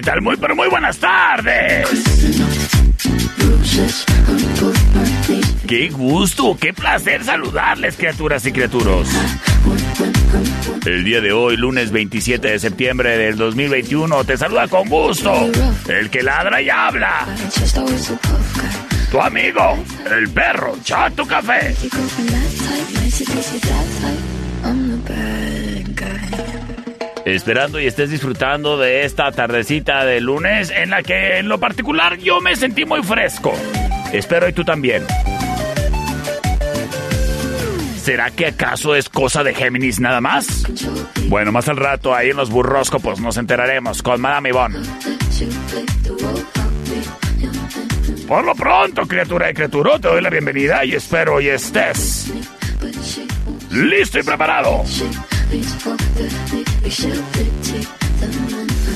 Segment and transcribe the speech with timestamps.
[0.00, 0.22] ¿Qué tal?
[0.22, 1.86] Muy, pero muy buenas tardes.
[5.68, 9.08] Qué gusto, qué placer saludarles, criaturas y criaturos.
[10.86, 15.34] El día de hoy, lunes 27 de septiembre del 2021, te saluda con gusto
[15.86, 17.26] el que ladra y habla.
[19.10, 21.76] Tu amigo, el perro Chato Café.
[27.34, 32.18] Esperando y estés disfrutando de esta tardecita de lunes en la que en lo particular
[32.18, 33.52] yo me sentí muy fresco.
[34.12, 35.04] Espero y tú también.
[38.02, 40.64] ¿Será que acaso es cosa de Géminis nada más?
[41.28, 44.78] Bueno, más al rato ahí en los burróscopos nos enteraremos con Madame Yvonne.
[48.26, 52.32] Por lo pronto, criatura y criatura, te doy la bienvenida y espero y estés
[53.70, 54.84] listo y preparado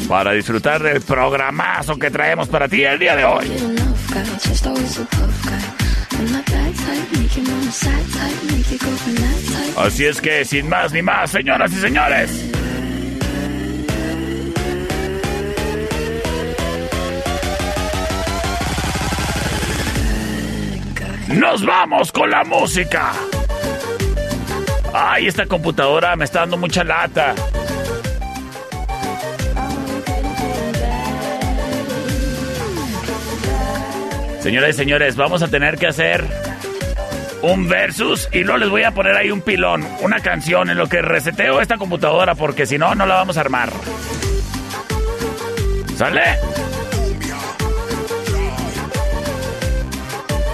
[0.09, 3.50] para disfrutar del programazo que traemos para ti el día de hoy.
[9.77, 12.50] Así es que, sin más ni más, señoras y señores.
[21.28, 23.12] Nos vamos con la música.
[24.93, 27.34] Ay, esta computadora me está dando mucha lata.
[34.44, 36.22] Señoras y señores, vamos a tener que hacer
[37.41, 40.87] un versus y luego les voy a poner ahí un pilón, una canción en lo
[40.87, 43.71] que reseteo esta computadora porque si no, no la vamos a armar.
[45.97, 46.21] ¿Sale?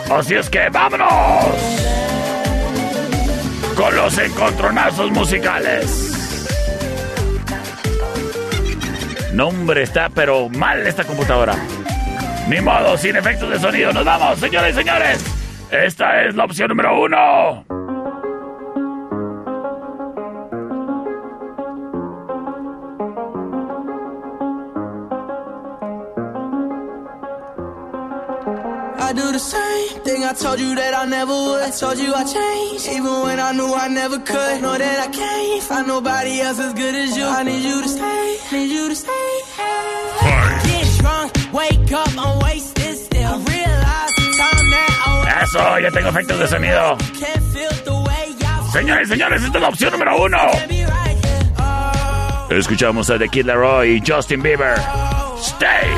[0.09, 1.09] Así es que vámonos
[3.75, 6.07] con los encontronazos musicales.
[9.33, 11.57] No, está pero mal esta computadora.
[12.50, 13.93] Ni modo, sin efectos de sonido.
[13.93, 15.25] Nos vamos, señores y señores.
[15.71, 17.65] Esta es la opción número uno.
[28.99, 31.62] I do the same thing I told you that I never would.
[31.62, 34.60] I told you I changed, even when I knew I never could.
[34.60, 37.27] Know that I can't find nobody else as good as you.
[37.27, 39.41] I need you to stay, need you to stay.
[39.56, 39.90] Get
[45.43, 46.97] Eso, ya tengo efectos de sonido.
[48.72, 50.39] Señores y señores, esta es la opción número uno.
[51.59, 54.78] Oh, Escuchamos a The Kid Laroi y Justin Bieber.
[55.41, 55.91] Stay.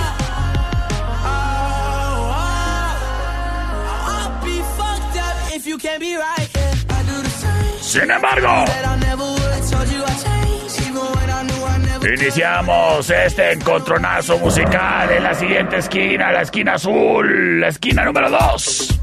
[4.05, 4.63] I'll be
[12.05, 19.01] Iniciamos este encontronazo musical en la siguiente esquina, la esquina azul, la esquina número 2.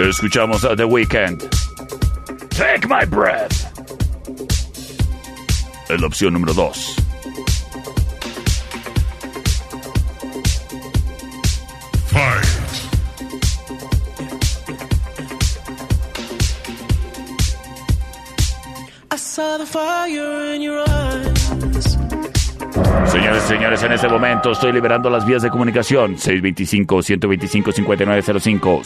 [0.00, 1.42] Escuchamos a The Weeknd.
[2.50, 3.64] Take my breath.
[5.88, 7.03] En la opción número 2.
[23.06, 26.16] Señores señores, en este momento estoy liberando las vías de comunicación.
[26.16, 28.82] 625-125-5905,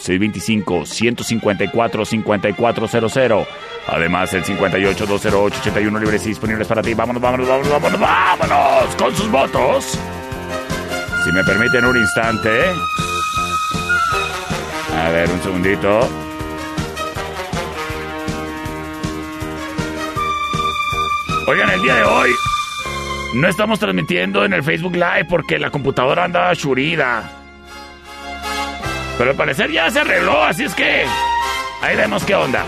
[0.56, 3.46] 625-154-5400.
[3.86, 6.92] Además, el 58-208-81 libres y disponibles para ti.
[6.92, 9.98] Vámonos, vámonos, vámonos, vámonos, vámonos con sus votos.
[11.24, 12.50] Si me permiten un instante.
[14.94, 16.27] A ver, un segundito.
[21.48, 22.30] Oigan, el día de hoy
[23.32, 27.22] no estamos transmitiendo en el Facebook Live porque la computadora anda churida.
[29.16, 31.06] Pero al parecer ya se arregló, así es que
[31.80, 32.66] ahí vemos qué onda.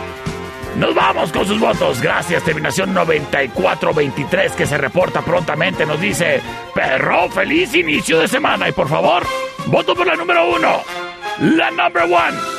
[0.79, 2.00] Nos vamos con sus votos.
[2.00, 5.85] Gracias, terminación 9423 que se reporta prontamente.
[5.85, 6.41] Nos dice,
[6.75, 8.67] perro, feliz inicio de semana.
[8.67, 9.25] Y por favor,
[9.67, 10.81] voto por la número uno.
[11.38, 12.50] La number one.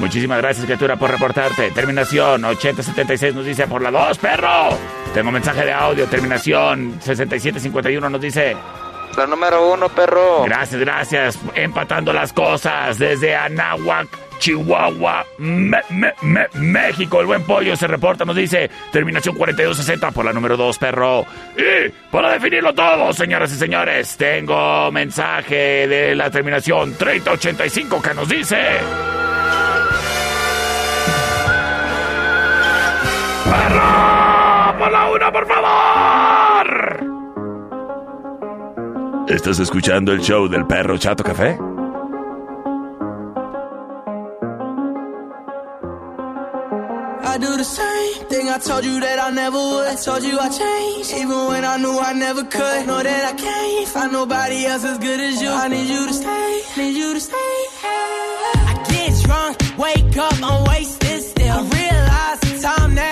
[0.00, 1.70] Muchísimas gracias, criatura, por reportarte.
[1.72, 4.70] Terminación 8076 nos dice por la dos, perro.
[5.12, 6.06] Tengo mensaje de audio.
[6.06, 8.56] Terminación 6751 nos dice.
[9.16, 10.44] La número uno, perro.
[10.44, 11.38] Gracias, gracias.
[11.54, 14.08] Empatando las cosas desde Anáhuac.
[14.38, 15.26] Chihuahua,
[16.54, 17.20] México.
[17.20, 21.26] El buen pollo se reporta, nos dice terminación 4260 por la número 2, perro.
[21.58, 28.28] Y para definirlo todo, señoras y señores, tengo mensaje de la terminación 3085 que nos
[28.30, 28.56] dice.
[33.50, 34.78] ¡Perro!
[34.78, 36.66] ¡Por la una, por favor!
[39.28, 41.58] ¿Estás escuchando el show del perro Chato Café?
[47.32, 49.86] I do the same thing I told you that I never would.
[49.86, 52.86] I told you I changed, even when I knew I never could.
[52.88, 55.48] Know that I can't find nobody else as good as you.
[55.48, 57.36] I need you to stay, need you to stay.
[58.70, 61.56] I get drunk, wake up, I'm wasted still.
[61.56, 63.09] I realize the time that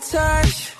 [0.00, 0.79] touch.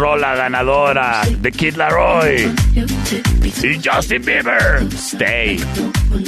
[0.00, 2.50] Rola ganadora de Kid Laroi
[3.62, 4.82] y Justin Bieber.
[4.94, 5.60] Stay.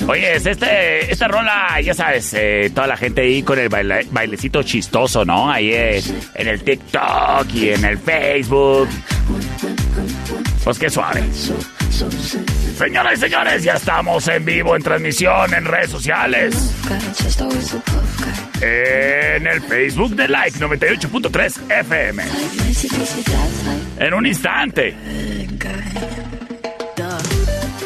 [0.07, 4.07] Oye, es este, esta rola, ya sabes, eh, toda la gente ahí con el baile-
[4.11, 5.51] bailecito chistoso, ¿no?
[5.51, 6.03] Ahí eh,
[6.35, 8.89] en el TikTok y en el Facebook.
[10.65, 11.23] Pues qué suave.
[12.79, 16.55] Señoras y señores, ya estamos en vivo en transmisión en redes sociales.
[18.61, 22.23] En el Facebook de Like 98.3 FM.
[23.99, 24.95] En un instante.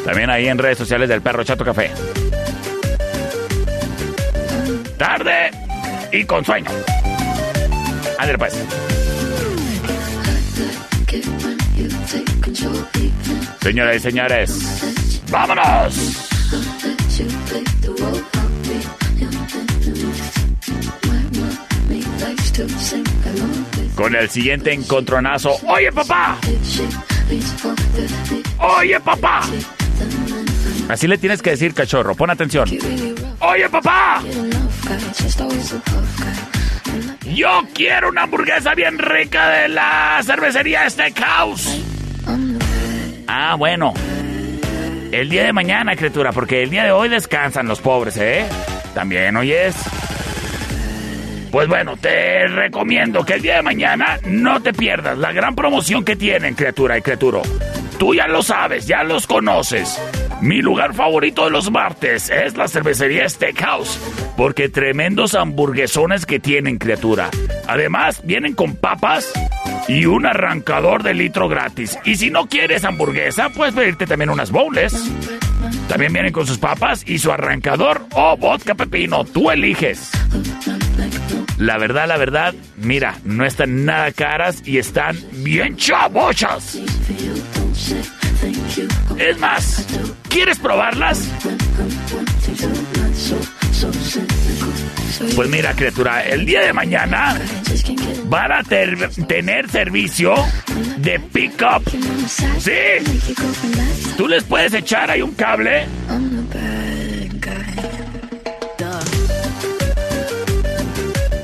[0.05, 1.91] También ahí en redes sociales del Perro Chato Café.
[4.97, 5.51] Tarde
[6.11, 6.71] y con sueño.
[8.17, 8.65] Ándale pues.
[13.61, 16.26] Señoras y señores, ¡vámonos!
[23.97, 25.55] Con el siguiente encontronazo.
[25.67, 26.37] Oye, papá.
[28.59, 29.41] Oye, papá.
[30.87, 32.13] Así le tienes que decir, cachorro.
[32.13, 32.69] Pon atención.
[33.39, 34.21] Oye, papá.
[37.33, 41.81] Yo quiero una hamburguesa bien rica de la cervecería Steakhouse.
[43.27, 43.95] Ah, bueno.
[45.11, 48.45] El día de mañana, criatura, porque el día de hoy descansan los pobres, ¿eh?
[48.93, 49.75] También oyes.
[51.51, 56.03] Pues bueno, te recomiendo que el día de mañana no te pierdas la gran promoción
[56.03, 57.41] que tienen, criatura y criaturo.
[57.97, 59.99] Tú ya lo sabes, ya los conoces.
[60.41, 63.99] Mi lugar favorito de los martes es la cervecería Steakhouse,
[64.35, 67.31] porque tremendos hamburguesones que tienen, criatura.
[67.67, 69.31] Además, vienen con papas
[69.87, 71.97] y un arrancador de litro gratis.
[72.05, 75.09] Y si no quieres hamburguesa, puedes pedirte también unas bowls.
[75.87, 79.25] También vienen con sus papas y su arrancador o vodka pepino.
[79.25, 80.11] Tú eliges.
[81.57, 86.79] La verdad, la verdad, mira, no están nada caras y están bien chavochas.
[89.17, 89.87] Es más,
[90.29, 91.27] ¿quieres probarlas?
[95.35, 97.39] Pues mira, criatura, el día de mañana
[98.25, 100.35] van a tener servicio
[100.97, 101.83] de pick-up.
[102.59, 102.71] Sí.
[104.15, 105.87] Tú les puedes echar ahí un cable.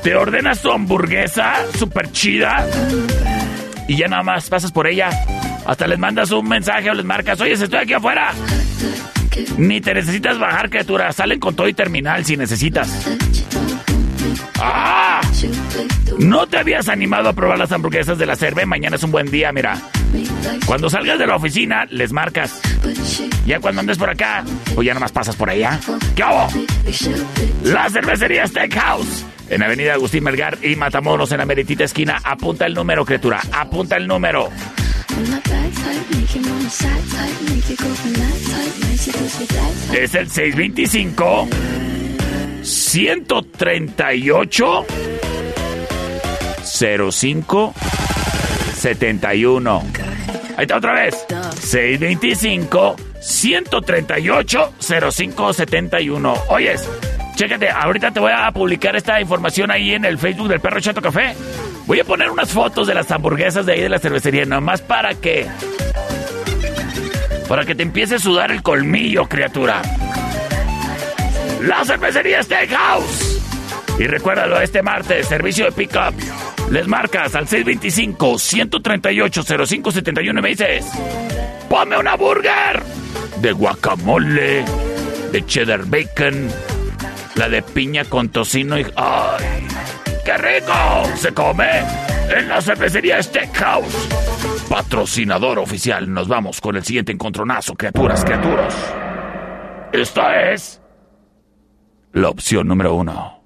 [0.04, 2.66] Te ordenas tu hamburguesa super chida
[3.88, 5.08] y ya nada más pasas por ella
[5.64, 8.32] hasta les mandas un mensaje o les marcas, oye, estoy aquí afuera.
[9.56, 11.10] Ni te necesitas bajar, criatura.
[11.10, 12.86] Salen con todo y terminal si necesitas.
[14.60, 15.22] ¡Ah!
[16.18, 18.66] ¿No te habías animado a probar las hamburguesas de la cerve?
[18.66, 19.80] Mañana es un buen día, mira.
[20.66, 22.60] Cuando salgas de la oficina, les marcas.
[23.46, 24.44] Ya cuando andes por acá,
[24.76, 25.80] o ya nomás pasas por allá.
[26.14, 26.48] ¿Qué hago?
[27.64, 29.24] La cervecería Steakhouse.
[29.54, 32.20] En Avenida Agustín Melgar y Matamoros en la meritita esquina.
[32.24, 33.40] Apunta el número, criatura.
[33.52, 34.48] Apunta el número.
[39.92, 41.48] Es el 625
[42.62, 44.86] 138
[46.64, 47.74] 05
[48.74, 49.82] 71.
[50.56, 51.24] Ahí está otra vez.
[51.60, 54.72] 625 138
[55.12, 56.34] 05 71.
[56.48, 56.88] Oyes,
[57.34, 61.02] chécate, ahorita te voy a publicar esta información ahí en el Facebook del Perro Chato
[61.02, 61.34] Café.
[61.86, 65.14] Voy a poner unas fotos de las hamburguesas de ahí de la cervecería, nomás para
[65.14, 65.46] que.
[67.48, 69.82] Para que te empiece a sudar el colmillo, criatura.
[71.62, 73.40] La cervecería Steakhouse.
[73.98, 76.14] Y recuérdalo, este martes, servicio de pickup.
[76.70, 80.86] Les marcas al 625-138-0571 y me dices:
[81.68, 82.82] ¡Ponme una burger!
[83.40, 84.64] De guacamole,
[85.30, 86.48] de cheddar bacon,
[87.36, 88.86] la de piña con tocino y.
[88.96, 89.66] ¡Ay!
[90.24, 90.72] ¡Qué rico!
[91.16, 91.80] Se come
[92.30, 94.08] en la cervecería Steakhouse.
[94.68, 96.12] Patrocinador oficial.
[96.12, 98.74] Nos vamos con el siguiente encontronazo, criaturas, criaturas.
[99.92, 100.80] Esta es
[102.12, 103.43] la opción número uno.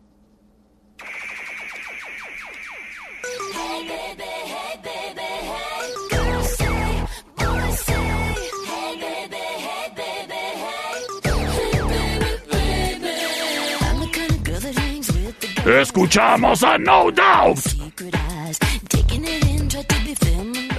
[15.67, 17.59] Escuchamos a No Doubt.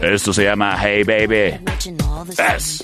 [0.01, 1.59] Esto se llama Hey Baby.
[2.37, 2.83] Es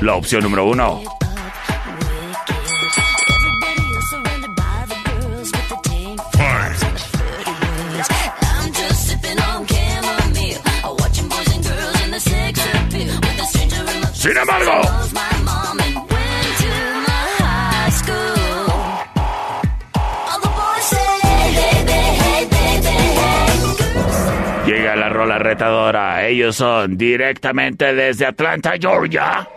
[0.00, 1.02] la opción número uno.
[14.14, 15.07] Sin embargo,
[25.26, 26.26] La retadora.
[26.26, 29.48] Ellos son directamente desde Atlanta, Georgia.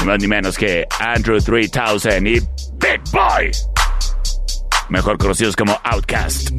[0.00, 3.50] Ni más ni menos que Andrew 3000 y Big Boy.
[4.88, 6.50] Mejor conocidos como Outcast.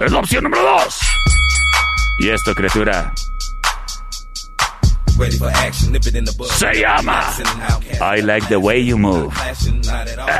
[0.00, 0.98] Es la opción número 2.
[2.20, 3.12] Y esto, criatura,
[6.58, 7.22] se llama
[8.00, 9.32] I Like the Way You Move.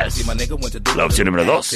[0.06, 0.26] Es
[0.96, 1.70] la opción número dos.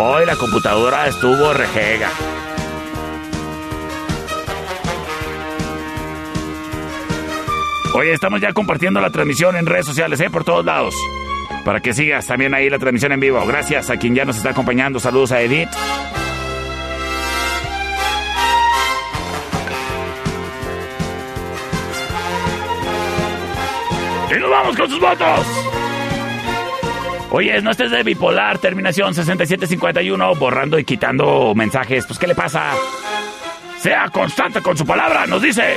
[0.00, 2.08] hoy la computadora estuvo rejega.
[7.94, 10.30] Oye, estamos ya compartiendo la transmisión en redes sociales, ¿eh?
[10.30, 10.94] Por todos lados.
[11.62, 13.44] Para que sigas también ahí la transmisión en vivo.
[13.46, 14.98] Gracias a quien ya nos está acompañando.
[14.98, 15.68] Saludos a Edith.
[24.34, 25.46] Y nos vamos con sus votos.
[27.30, 32.06] Oye, no estés de bipolar, terminación 6751, borrando y quitando mensajes.
[32.06, 32.72] Pues, ¿qué le pasa?
[33.78, 35.76] Sea constante con su palabra, nos dice.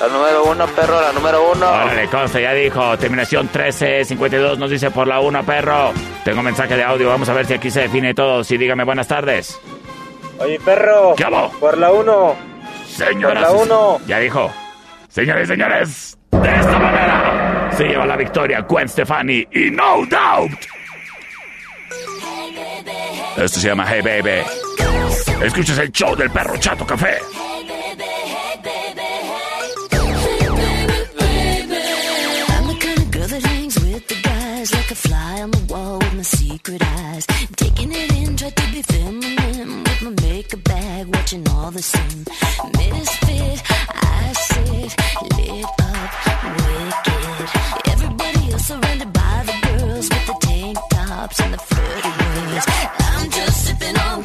[0.00, 1.66] La número uno, perro, la número uno.
[1.68, 2.98] Órale, consta, ya dijo.
[2.98, 5.92] Terminación 1352 nos dice por la una, perro.
[6.24, 8.44] Tengo mensaje de audio, vamos a ver si aquí se define todo.
[8.44, 9.58] Sí, dígame buenas tardes.
[10.38, 11.14] Oye, perro.
[11.16, 11.50] ¿Qué hago?
[11.58, 12.36] Por la uno.
[12.86, 13.46] Señoras.
[13.46, 14.00] Por la uno.
[14.06, 14.52] Ya dijo.
[15.08, 20.60] Señores y señores, de esta manera se lleva la victoria Gwen Stefani y No Doubt.
[23.38, 24.42] Esto se llama Hey Baby.
[25.42, 27.18] Escuchas el show del perro Chato Café.
[38.50, 42.24] Try to be feminine with my makeup bag, watching all the same.
[42.76, 44.94] Misfit, I sit
[45.36, 46.10] lit up,
[46.56, 47.92] wicked.
[47.92, 52.64] Everybody else surrounded by the girls with the tank tops and the flirty ways.
[52.98, 54.22] I'm just sipping on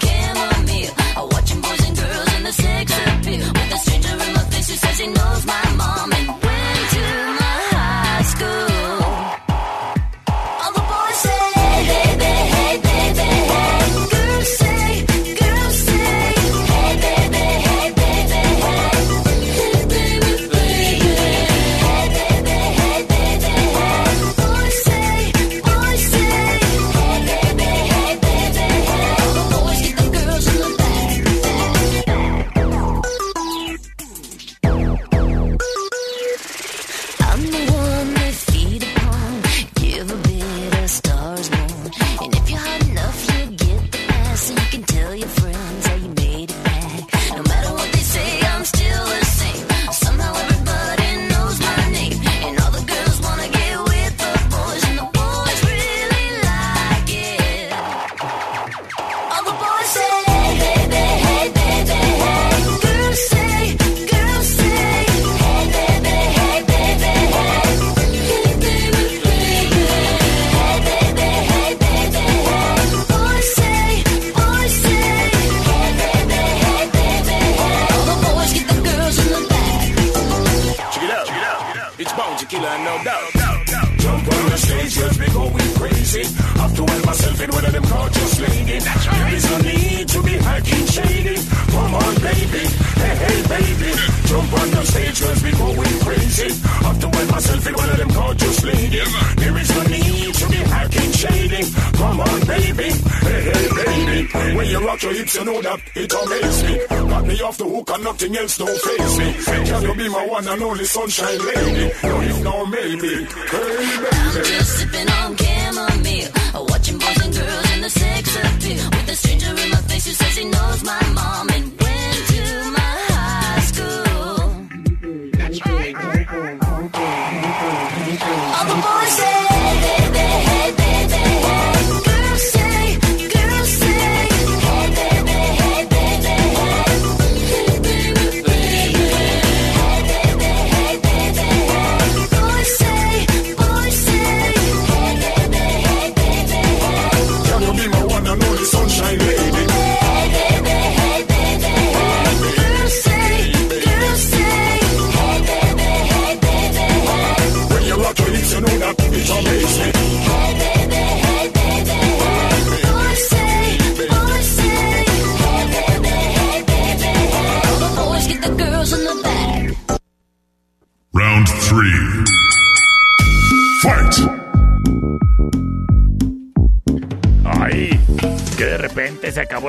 [105.42, 107.10] you know that it amazes me.
[107.10, 109.28] Got me off the hook and nothing else don't face me.
[109.66, 111.86] Can you be my one and only sunshine lady?
[112.04, 113.14] No, if no, maybe.
[113.26, 116.32] Hey, I'm just sipping on chamomile,
[116.70, 118.86] watching boys and girls in the sex appeal.
[118.92, 121.21] With a stranger in my face who says he knows my mom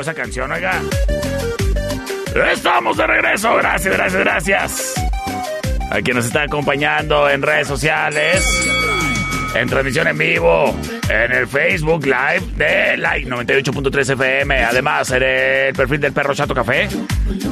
[0.01, 0.81] esa canción, oiga.
[2.53, 4.95] Estamos de regreso, gracias, gracias, gracias.
[5.91, 8.69] A quien nos está acompañando en redes sociales.
[9.55, 10.75] en transmisión en vivo,
[11.11, 16.55] en el Facebook Live de Like 98.3 FM, además en el perfil del Perro Chato
[16.55, 16.89] Café,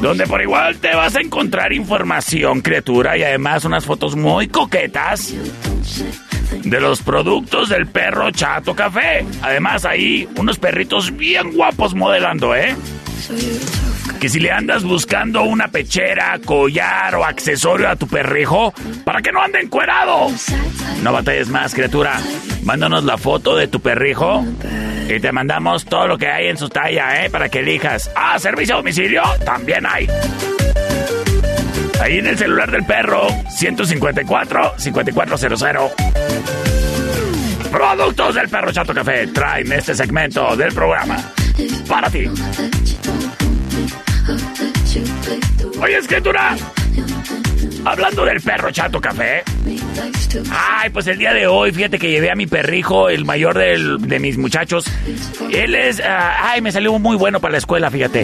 [0.00, 5.34] donde por igual te vas a encontrar información, criatura, y además unas fotos muy coquetas
[6.64, 9.24] de los productos del perro Chato Café.
[9.42, 12.74] Además, ahí unos perritos bien guapos modelando, ¿eh?
[14.20, 19.32] Que si le andas buscando una pechera, collar o accesorio a tu perrijo, para que
[19.32, 20.28] no ande encuerado.
[21.02, 22.20] No batalles más, criatura.
[22.62, 24.44] Mándanos la foto de tu perrijo
[25.08, 27.30] y te mandamos todo lo que hay en su talla, ¿eh?
[27.30, 28.10] Para que elijas.
[28.14, 30.06] Ah, servicio a domicilio, también hay.
[32.00, 35.90] Ahí en el celular del perro, 154-5400.
[37.70, 41.18] Productos del perro Chato Café traen este segmento del programa
[41.86, 42.26] para ti.
[45.80, 46.56] Oye, escritura.
[47.84, 49.42] Hablando del perro Chato Café.
[50.52, 54.18] Ay, pues el día de hoy, fíjate que llevé a mi perrijo, el mayor de
[54.20, 54.84] mis muchachos.
[55.52, 56.00] Él es.
[56.04, 58.22] ah, ay, me salió muy bueno para la escuela, fíjate.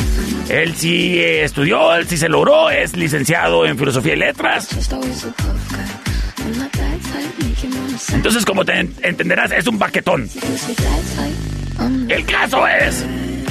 [0.49, 4.69] Él sí eh, estudió, él sí se logró, es licenciado en filosofía y letras.
[8.12, 10.29] Entonces, como te en- entenderás, es un baquetón.
[12.09, 13.05] El caso es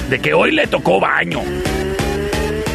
[0.09, 1.41] de que hoy le tocó baño.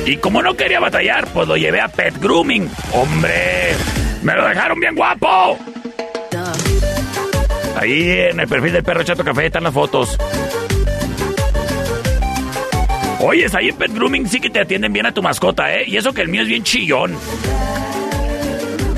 [0.06, 2.68] Y como no quería batallar, pues lo llevé a Pet Grooming.
[2.92, 3.74] ¡Hombre!
[4.22, 5.58] ¡Me lo dejaron bien guapo!
[7.76, 10.16] Ahí en el perfil del perro Chato Café están las fotos.
[13.20, 15.84] Oyes, ahí en Pet Grooming sí que te atienden bien a tu mascota, ¿eh?
[15.86, 17.16] Y eso que el mío es bien chillón.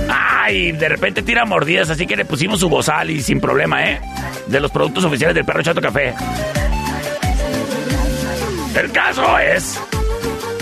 [0.08, 4.00] Ay, de repente tira mordidas, así que le pusimos su bozal y sin problema, ¿eh?
[4.46, 6.14] De los productos oficiales del perro Chato Café.
[8.74, 9.80] El caso es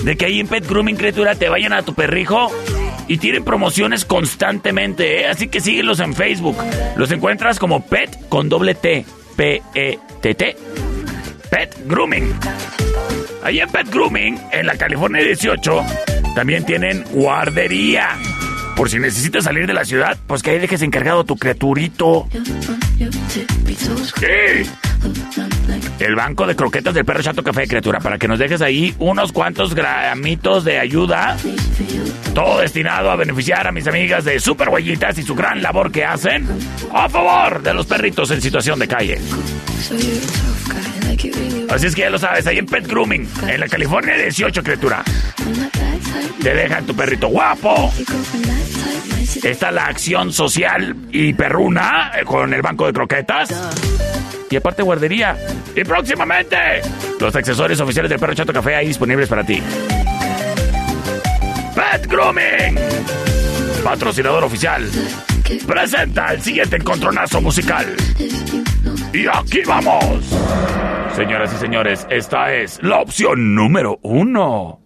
[0.02, 2.50] de que ahí en Pet Grooming Criatura te vayan a tu perrijo
[3.08, 5.26] y tienen promociones constantemente, ¿eh?
[5.26, 6.56] Así que síguelos en Facebook.
[6.96, 9.04] Los encuentras como Pet con doble T,
[9.36, 10.56] P-E-T-T.
[11.50, 12.32] Pet Grooming.
[13.42, 15.84] Ahí en Pet Grooming, en la California 18,
[16.34, 18.16] también tienen guardería.
[18.80, 22.26] Por si necesitas salir de la ciudad, pues que ahí dejes encargado tu criaturito.
[24.18, 24.70] Sí.
[25.98, 29.32] El banco de croquetas del perro Chato Café, criatura, para que nos dejes ahí unos
[29.32, 31.36] cuantos gramitos de ayuda.
[32.34, 36.06] Todo destinado a beneficiar a mis amigas de Super Huellitas y su gran labor que
[36.06, 36.48] hacen
[36.90, 39.18] a favor de los perritos en situación de calle.
[41.70, 45.04] Así es que ya lo sabes, ahí en Pet Grooming, en la California 18, criatura.
[46.42, 47.92] Te dejan tu perrito guapo.
[49.42, 53.50] Está la acción social y perruna eh, con el banco de croquetas.
[54.50, 55.36] Y aparte guardería.
[55.76, 56.56] Y próximamente,
[57.20, 59.62] los accesorios oficiales del perro Chato Café ahí disponibles para ti.
[61.74, 62.78] Pet Grooming.
[63.84, 64.90] Patrocinador oficial.
[65.66, 67.96] Presenta el siguiente encontronazo musical.
[69.12, 70.24] Y aquí vamos.
[71.16, 74.80] Señoras y señores, esta es la opción número uno.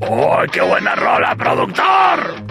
[0.00, 2.50] ¡Oh, qué buena rola, productor!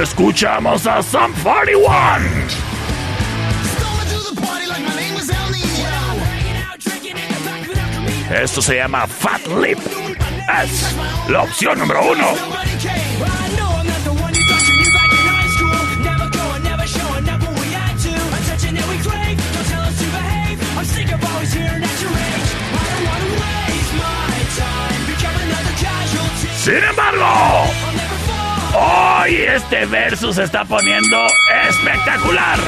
[0.00, 2.67] Escuchamos a Sam 41.
[8.30, 9.78] Esto se llama Fat Lip.
[10.62, 10.94] Es
[11.28, 12.26] la opción número uno.
[26.58, 27.24] Sin embargo,
[28.74, 31.26] hoy este verso se está poniendo
[31.66, 32.58] espectacular.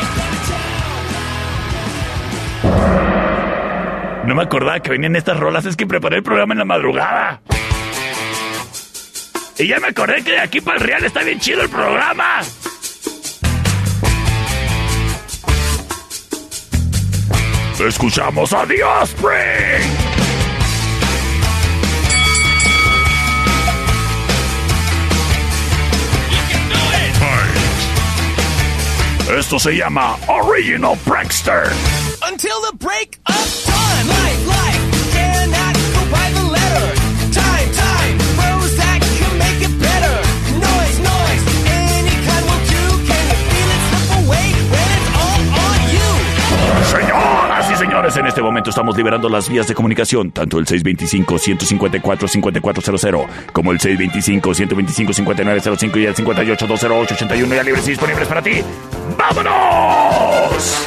[4.31, 7.43] No me acordaba que venían estas rolas, es que preparé el programa en la madrugada.
[9.59, 12.38] Y ya me acordé que de aquí para el Real está bien chido el programa.
[17.85, 20.10] Escuchamos a The.
[29.38, 31.71] Esto se llama Original Prankster.
[32.23, 34.09] Until the break of time.
[34.09, 34.89] Life, life
[48.11, 53.79] señores, en este momento estamos liberando las vías de comunicación, tanto el 625-154-5400 como el
[53.79, 58.62] 625-125-5905 y el 58-208-81 ya libres y disponibles para ti.
[59.16, 60.87] ¡Vámonos!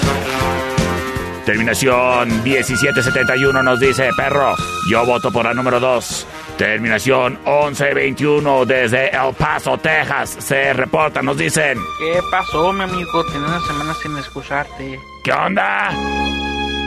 [1.46, 4.56] Terminación 1771 nos dice, perro,
[4.90, 6.28] yo voto por la número 2.
[6.58, 10.38] Terminación 1121 desde El Paso, Texas.
[10.40, 11.78] Se reporta, nos dicen.
[12.00, 13.26] ¿Qué pasó, mi amigo?
[13.26, 14.98] Tenía una semana sin escucharte.
[15.24, 15.92] ¿Qué onda?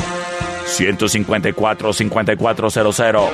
[0.68, 3.30] 154-5400.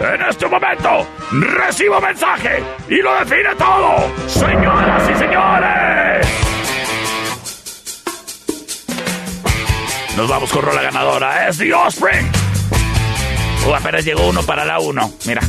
[0.00, 4.10] En este momento, recibo mensaje y lo define todo.
[4.26, 6.26] Señoras y señores.
[10.16, 11.46] Nos vamos con rola ganadora.
[11.48, 12.26] Es The Offspring.
[13.66, 15.12] Uh, apenas llegó uno para la uno.
[15.26, 15.42] Mira.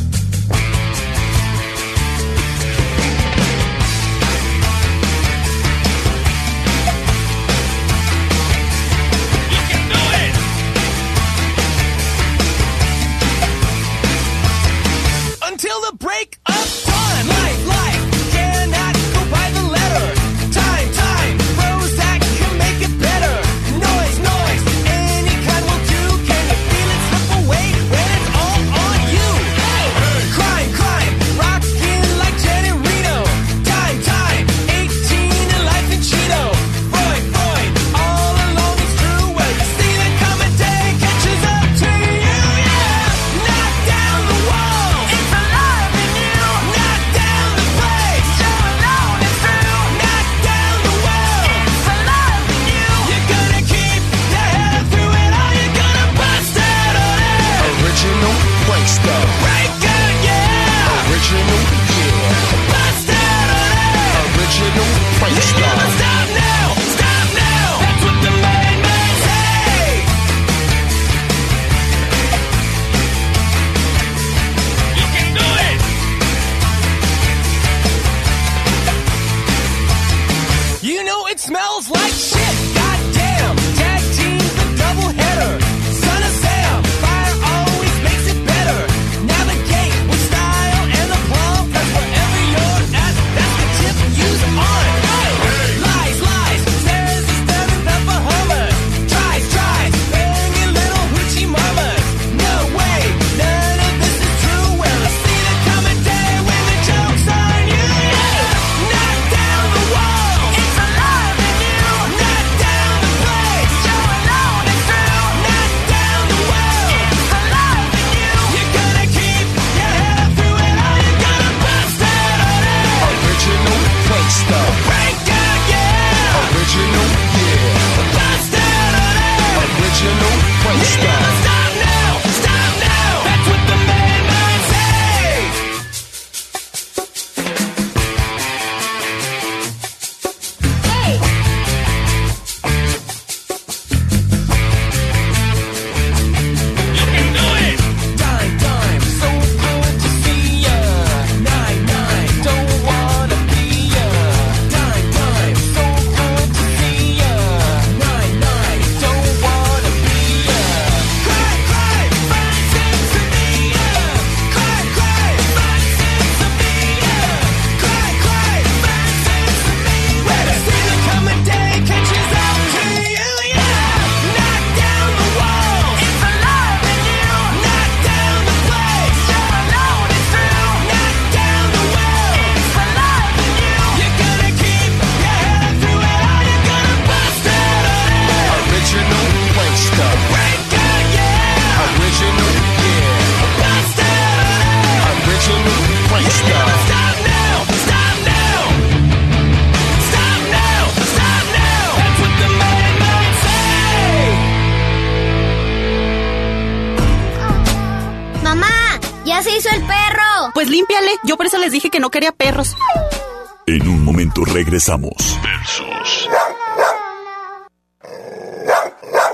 [214.91, 215.39] Regresamos.
[215.41, 216.29] Versus.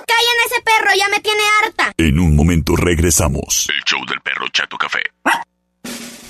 [0.05, 1.93] Callen ese perro, ya me tiene harta.
[1.97, 3.67] En un momento regresamos.
[3.69, 4.99] El show del perro Chato Café.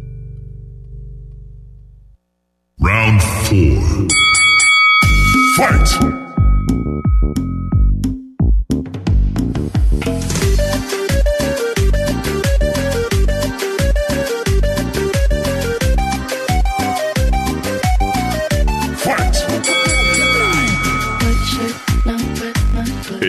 [2.81, 4.07] Round 4.
[5.55, 6.30] Fight!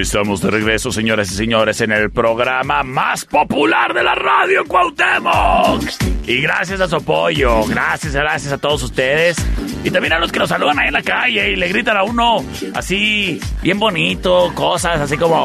[0.02, 5.84] Estamos de regreso, señoras y señores, en el programa más popular de la radio Cuauhtémoc.
[6.26, 9.36] Y gracias a su apoyo, gracias, gracias a todos ustedes.
[9.84, 12.02] Y también a los que nos saludan ahí en la calle y le gritan a
[12.02, 15.44] uno así, bien bonito, cosas así como...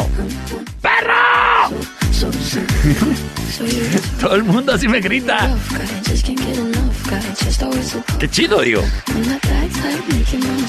[0.82, 1.14] ¡Perro!
[4.20, 5.56] Todo el mundo así me grita.
[8.20, 8.82] Qué chido, digo.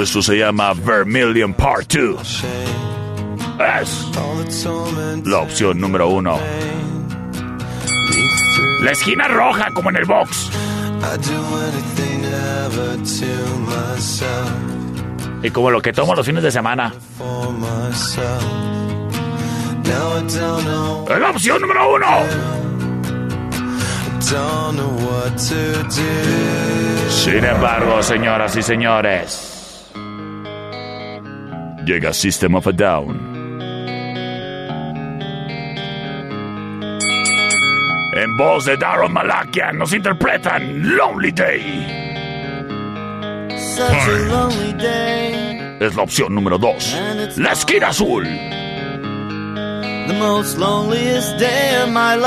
[0.00, 2.44] Esto se llama Vermilion Part 2.
[3.80, 4.10] Es
[5.24, 6.38] la opción número uno.
[8.80, 10.50] La esquina roja como en el box.
[15.42, 16.92] Y como lo que tomo los fines de semana.
[21.08, 22.63] Es la opción número uno.
[27.08, 29.90] Sin embargo, señoras y señores,
[31.84, 33.34] llega System of a Down.
[38.16, 42.04] En voz de Daron Malakian nos interpretan Lonely Day.
[45.80, 46.96] Es la opción número dos.
[47.36, 48.26] La esquina azul.
[50.06, 52.24] The most loneliest day of my life.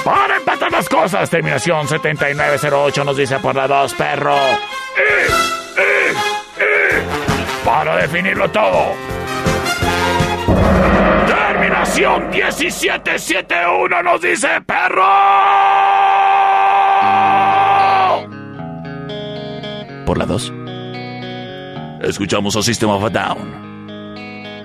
[0.03, 4.35] Para empatar las cosas, terminación 7908 nos dice por la 2, perro.
[7.63, 8.93] Para definirlo todo.
[11.27, 15.07] Terminación 1771 nos dice perro.
[20.05, 20.53] Por la 2.
[22.01, 23.70] Escuchamos a System of a Down.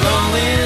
[0.00, 0.57] The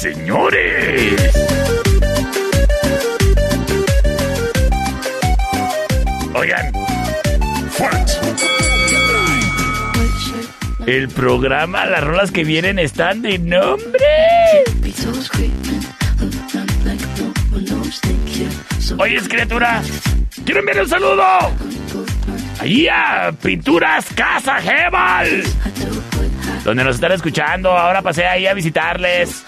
[0.00, 1.38] señores.
[6.34, 6.72] Oigan.
[10.86, 14.06] El programa, las rolas que vienen están de nombre.
[18.98, 19.82] Oye, criatura,
[20.46, 21.24] quiero enviarle un saludo.
[22.58, 25.42] Ahí a Pinturas Casa Gebal.
[26.64, 27.70] Donde nos están escuchando.
[27.76, 29.44] Ahora pasé ahí a visitarles.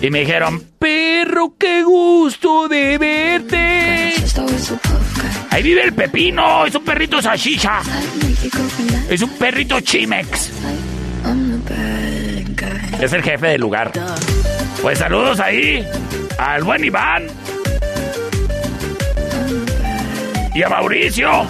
[0.00, 4.14] Y me dijeron, perro, qué gusto de verte.
[5.50, 7.80] Ahí vive el pepino, es un perrito sashisha.
[9.10, 10.50] Es un perrito chimex.
[13.00, 13.92] Es el jefe del lugar.
[14.82, 15.84] Pues saludos ahí
[16.38, 17.26] al buen Iván.
[20.54, 21.46] Y a Mauricio.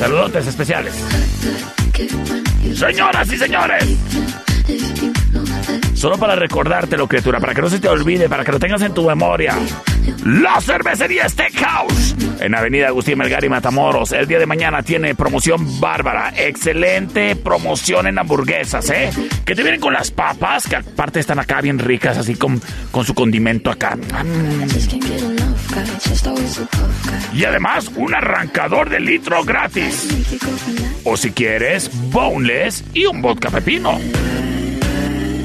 [0.00, 0.94] Saludotes especiales.
[2.74, 3.84] Señoras y señores.
[6.02, 8.92] Solo para recordártelo, criatura, para que no se te olvide, para que lo tengas en
[8.92, 9.56] tu memoria.
[10.24, 14.10] La cervecería Steakhouse en Avenida Agustín Melgar y Matamoros.
[14.10, 16.32] El día de mañana tiene promoción bárbara.
[16.36, 19.10] Excelente promoción en hamburguesas, ¿eh?
[19.44, 23.04] Que te vienen con las papas, que aparte están acá bien ricas, así con, con
[23.04, 23.96] su condimento acá.
[27.32, 30.08] Y además, un arrancador de litro gratis.
[31.04, 34.00] O si quieres, boneless y un vodka pepino.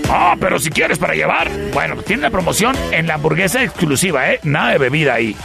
[0.09, 4.39] Ah, pero si quieres para llevar, bueno, tiene la promoción en la hamburguesa exclusiva, ¿eh?
[4.43, 5.35] Nada de bebida ahí.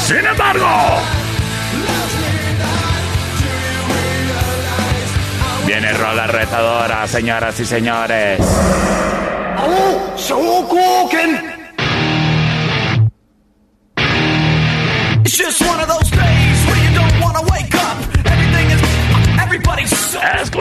[0.08, 0.68] Sin embargo,
[5.68, 8.40] viene rola retadora, señoras y señores.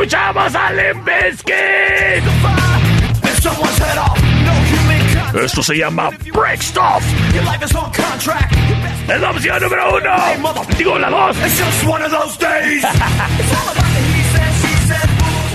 [0.05, 2.25] Escuchamos a Limp Bizkit.
[3.23, 5.45] If someone's head off, no human contact.
[5.45, 7.03] Esto se llama Break Stuff.
[9.09, 10.65] Es la opción número uno.
[10.77, 11.37] Digo la dos.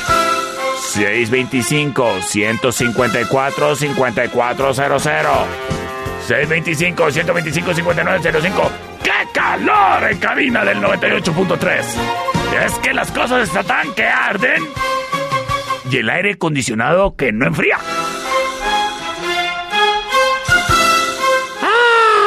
[6.29, 7.81] 625-154-5400.
[7.81, 8.71] 625-125-5905.
[9.03, 11.85] ¡Qué calor en cabina del 98.3!
[12.65, 14.63] Es que las cosas están que arden
[15.91, 17.79] y el aire acondicionado que no enfría.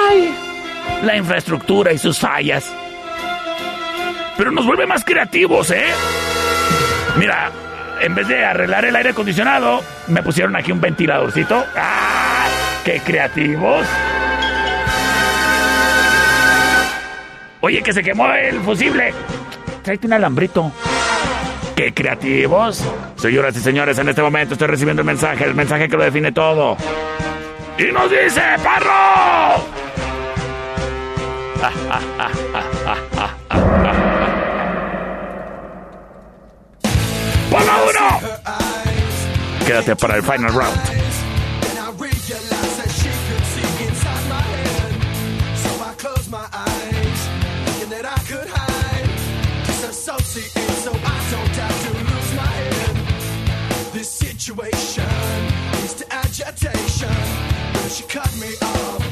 [0.10, 0.34] ¡Ay!
[1.04, 2.74] La infraestructura y sus fallas.
[4.38, 5.86] Pero nos vuelve más creativos, ¿eh?
[7.18, 7.52] Mira,
[8.02, 11.64] en vez de arreglar el aire acondicionado, me pusieron aquí un ventiladorcito.
[11.76, 12.23] ¡Ah!
[12.84, 13.88] ¡Qué creativos!
[17.62, 19.14] Oye, que se quemó el fusible.
[19.84, 20.70] Tráete un alambrito.
[21.78, 22.84] ¡Qué creativos!
[23.16, 26.34] Señoras y señores, en este momento estoy recibiendo el mensaje, el mensaje que lo define
[26.34, 26.76] todo.
[27.78, 29.64] Y nos dice, ¡Perro!
[37.50, 38.20] ¡Polo uno!
[39.66, 40.93] Quédate para el final round.
[50.84, 53.94] so I don't have to lose my head.
[53.94, 55.06] This situation
[55.86, 57.16] is to agitation,
[57.72, 59.03] but she cut me off.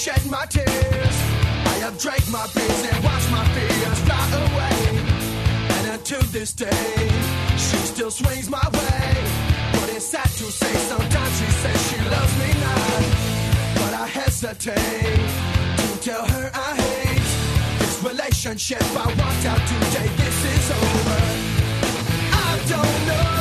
[0.00, 1.16] Shed my tears.
[1.72, 4.78] I have drank my beers and watched my fears fly away.
[5.76, 7.08] And until this day,
[7.58, 9.08] she still swings my way.
[9.74, 13.02] But it's sad to say, sometimes she says she loves me not.
[13.80, 15.28] But I hesitate
[15.82, 17.30] to tell her I hate
[17.80, 18.82] this relationship.
[19.04, 21.20] I walked out today, this is over.
[22.48, 23.39] I don't know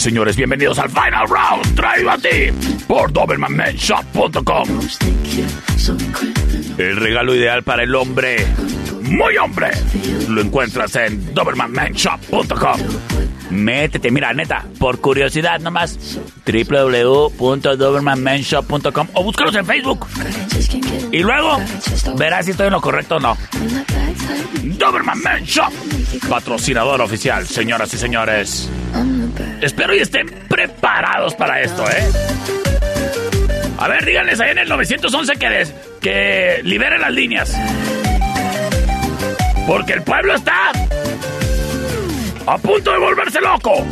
[0.00, 2.50] señores, bienvenidos al Final Round, traído a ti
[2.88, 4.80] por DobermanManShop.com.
[6.78, 8.46] El regalo ideal para el hombre,
[9.02, 9.72] muy hombre,
[10.28, 12.80] lo encuentras en DobermanManShop.com.
[13.50, 20.06] Métete, mira, neta, por curiosidad nomás, www.dobermanmanshop.com o búscalos en Facebook.
[21.12, 21.58] Y luego
[22.16, 23.36] verás si estoy en lo correcto o no.
[24.62, 25.70] Doberman Man Shop,
[26.28, 28.70] patrocinador oficial, señoras y señores.
[29.60, 32.10] Espero y estén preparados para esto, ¿eh?
[33.78, 37.56] A ver, díganles ahí en el 911 que, des- que liberen las líneas.
[39.66, 40.72] Porque el pueblo está
[42.46, 43.86] a punto de volverse loco.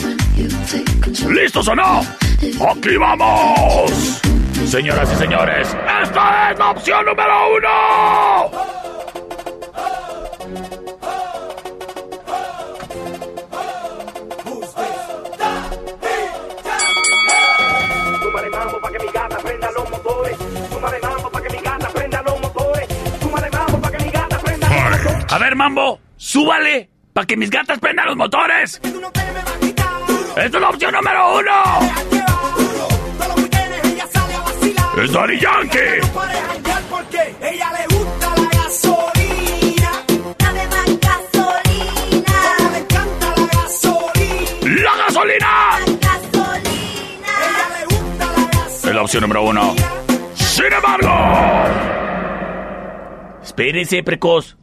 [1.31, 2.01] ¿Listos o no?
[2.71, 4.21] ¡Aquí vamos!
[4.69, 5.69] Señoras y señores,
[6.03, 8.88] esta es la opción número uno.
[25.31, 28.81] A ver, Mambo, súbale para que mis gatas prendan los motores.
[28.83, 31.53] Esta es la opción número uno.
[35.03, 35.79] Es Daddy Yankee.
[37.41, 39.91] Ella le gusta la gasolina.
[40.41, 42.37] Más gasolina.
[44.83, 44.97] la gasolina.
[44.97, 45.79] ¡La gasolina!
[47.85, 48.89] Gusta la gasolina.
[48.89, 49.75] Es la opción número uno.
[50.35, 51.15] Sin embargo.
[53.43, 54.58] Espérense, precos.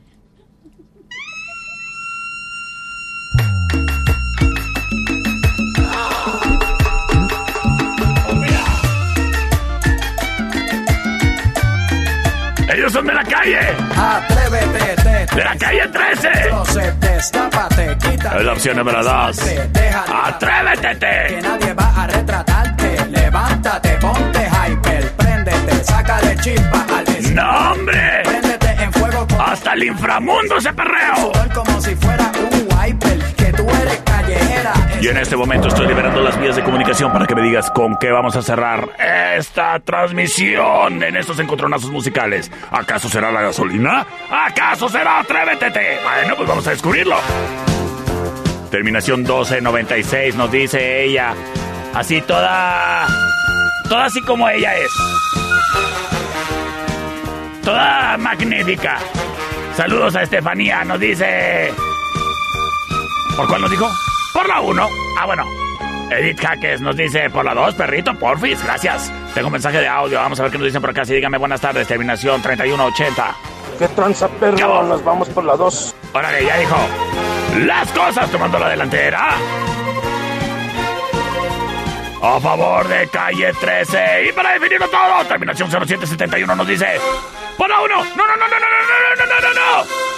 [12.86, 13.60] Ellos son de la calle.
[13.98, 16.30] Atrévete, te, De la calle 13.
[16.50, 18.38] Closet, destápate, quítate.
[18.38, 19.38] Es la opción número dos.
[19.74, 21.08] Déjate Atrévete.
[21.30, 23.06] que nadie va a retratarte.
[23.10, 28.22] Levántate, ponte hyper, préndete, sácale chispa al ¡No, hombre!
[28.24, 31.16] Préndete en fuego con ¡Hasta el inframundo ese perreo!
[31.16, 34.74] sudor como si fuera un wiper, que tú eres callejera.
[35.02, 37.98] Y en este momento estoy liberando las vías de comunicación para que me digas con
[37.98, 38.90] qué vamos a cerrar
[39.38, 42.52] esta transmisión en estos encontronazos musicales.
[42.72, 44.06] ¿Acaso será la gasolina?
[44.30, 46.00] ¿Acaso será Atrévete?
[46.04, 47.18] Bueno, pues vamos a descubrirlo.
[48.72, 51.34] Terminación 1296 nos dice ella.
[51.94, 53.08] Así toda...
[53.88, 54.92] Toda así como ella es.
[57.64, 58.98] Toda magnífica.
[59.76, 61.74] Saludos a Estefanía, nos dice...
[63.36, 63.90] ¿Por cuál nos dijo?
[64.36, 64.90] Por la 1.
[65.18, 65.46] Ah, bueno.
[66.12, 69.12] Edith Jaques nos dice por la 2, perrito, porfis, gracias.
[69.34, 71.06] Tengo un mensaje de audio, vamos a ver qué nos dicen por acá.
[71.06, 73.36] Sí, dígame buenas tardes, terminación 3180.
[73.80, 74.84] ¿Qué tranza, perro?
[74.84, 75.96] Nos vamos por la 2.
[76.14, 76.76] Órale, ya dijo.
[77.66, 79.30] Las cosas tomando la delantera.
[82.22, 84.28] A favor de calle 13.
[84.30, 87.00] Y para definirlo todo, terminación 0771 nos dice.
[87.58, 87.96] Por la 1.
[87.96, 88.68] No, no, no, no, no, no,
[89.16, 90.15] no, no, no, no, no.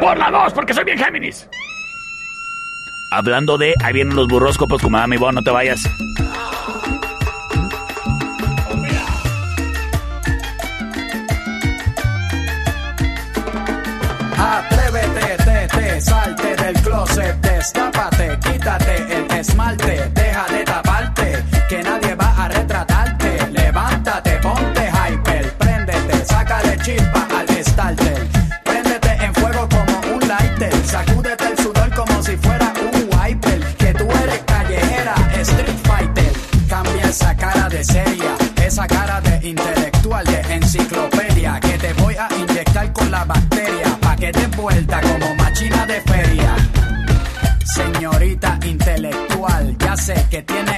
[0.00, 1.48] Por la 2, porque soy bien Géminis.
[3.10, 5.80] Hablando de, ahí vienen los burróscopos, como mi Ivonne, no te vayas.
[14.36, 20.67] Atrévete, te, te, salte del closet, destápate, quítate el esmalte, deja de
[50.42, 50.77] tiene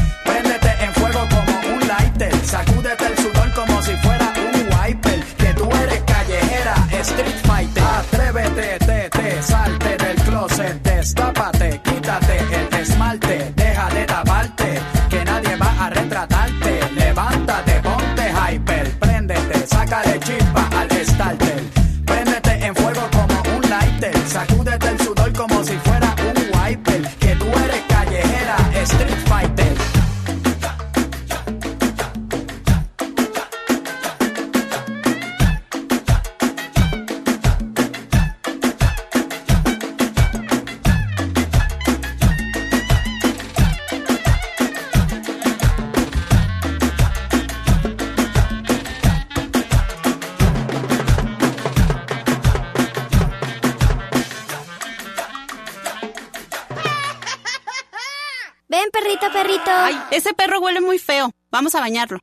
[61.61, 62.17] Vamos a bañarlo.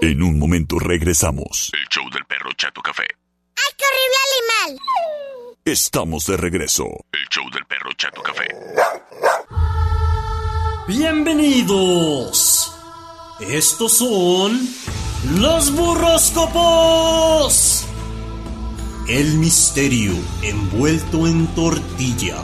[0.00, 1.72] En un momento regresamos.
[1.72, 3.02] El show del perro Chato Café.
[3.02, 4.78] ¡Ay, qué horrible animal!
[5.64, 6.84] Estamos de regreso.
[7.10, 8.46] El show del perro Chato Café.
[10.86, 12.72] Bienvenidos.
[13.40, 14.60] Estos son
[15.40, 17.84] los burroscopos.
[19.08, 20.12] El misterio
[20.42, 22.40] envuelto en tortilla.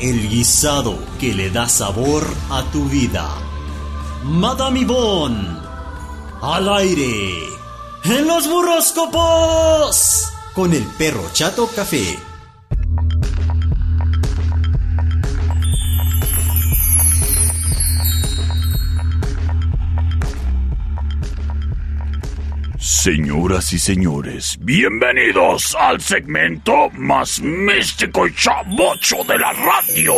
[0.00, 3.51] El guisado que le da sabor a tu vida.
[4.24, 5.58] Madame Yvonne.
[6.40, 7.48] Al aire.
[8.04, 10.32] En los burroscopos.
[10.54, 12.18] Con el perro chato café.
[22.78, 30.14] Señoras y señores, bienvenidos al segmento más místico y chavocho de la radio.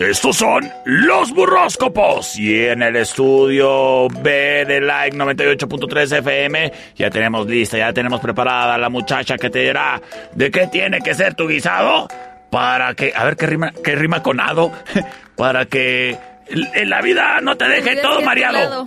[0.00, 2.38] Estos son los burroscopos.
[2.38, 8.78] Y en el estudio B de Like 98.3 FM ya tenemos lista, ya tenemos preparada
[8.78, 10.00] la muchacha que te dirá
[10.32, 12.08] de qué tiene que ser tu guisado
[12.50, 14.72] para que, a ver qué rima, qué rima con ado,
[15.36, 16.16] para que
[16.48, 18.86] en la vida no te deje todo mareado.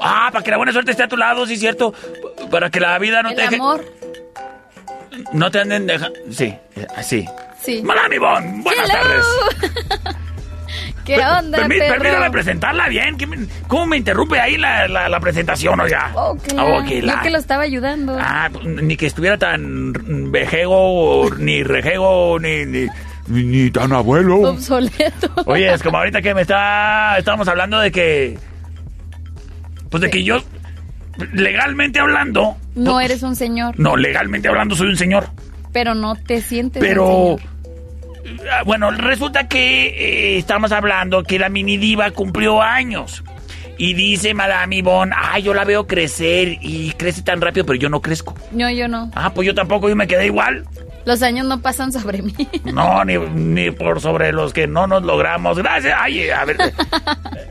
[0.00, 1.94] Ah, para que la buena suerte esté a tu lado, sí cierto.
[2.50, 3.54] Para que la vida no El te deje.
[3.54, 3.84] amor.
[5.32, 6.18] No te anden dejando.
[6.32, 6.52] Sí,
[6.96, 7.26] así.
[7.66, 7.82] Sí.
[7.82, 9.02] Madame Ivonne, buenas Hello.
[9.02, 10.16] tardes.
[11.04, 12.02] ¿Qué onda, permí- perro?
[12.02, 13.16] Permítame presentarla bien.
[13.16, 16.10] ¿Qué me- ¿Cómo me interrumpe ahí la, la, la presentación, oiga?
[16.14, 18.16] Oh, la- Oh, que Yo que lo estaba ayudando.
[18.20, 19.92] Ah, pues, ni que estuviera tan
[20.32, 22.86] vejego, ni rejego, ni, ni,
[23.28, 24.40] ni tan abuelo.
[24.40, 25.30] Obsoleto.
[25.46, 27.16] Oye, es como ahorita que me está...
[27.18, 28.38] Estábamos hablando de que...
[29.90, 30.38] Pues de que yo,
[31.32, 32.56] legalmente hablando...
[32.74, 35.28] No eres un señor, No, legalmente hablando soy un señor.
[35.72, 37.36] pero no te sientes un Pero...
[37.38, 37.55] señor.
[38.52, 43.22] Ah, Bueno, resulta que eh, estamos hablando que la mini diva cumplió años.
[43.78, 47.90] Y dice Madame Yvonne, ay, yo la veo crecer y crece tan rápido, pero yo
[47.90, 48.34] no crezco.
[48.52, 49.10] No, yo no.
[49.14, 50.64] Ah, pues yo tampoco, yo me quedé igual.
[51.04, 52.34] Los años no pasan sobre mí.
[52.64, 55.58] No, ni, ni por sobre los que no nos logramos.
[55.58, 56.56] Gracias, ay, a ver.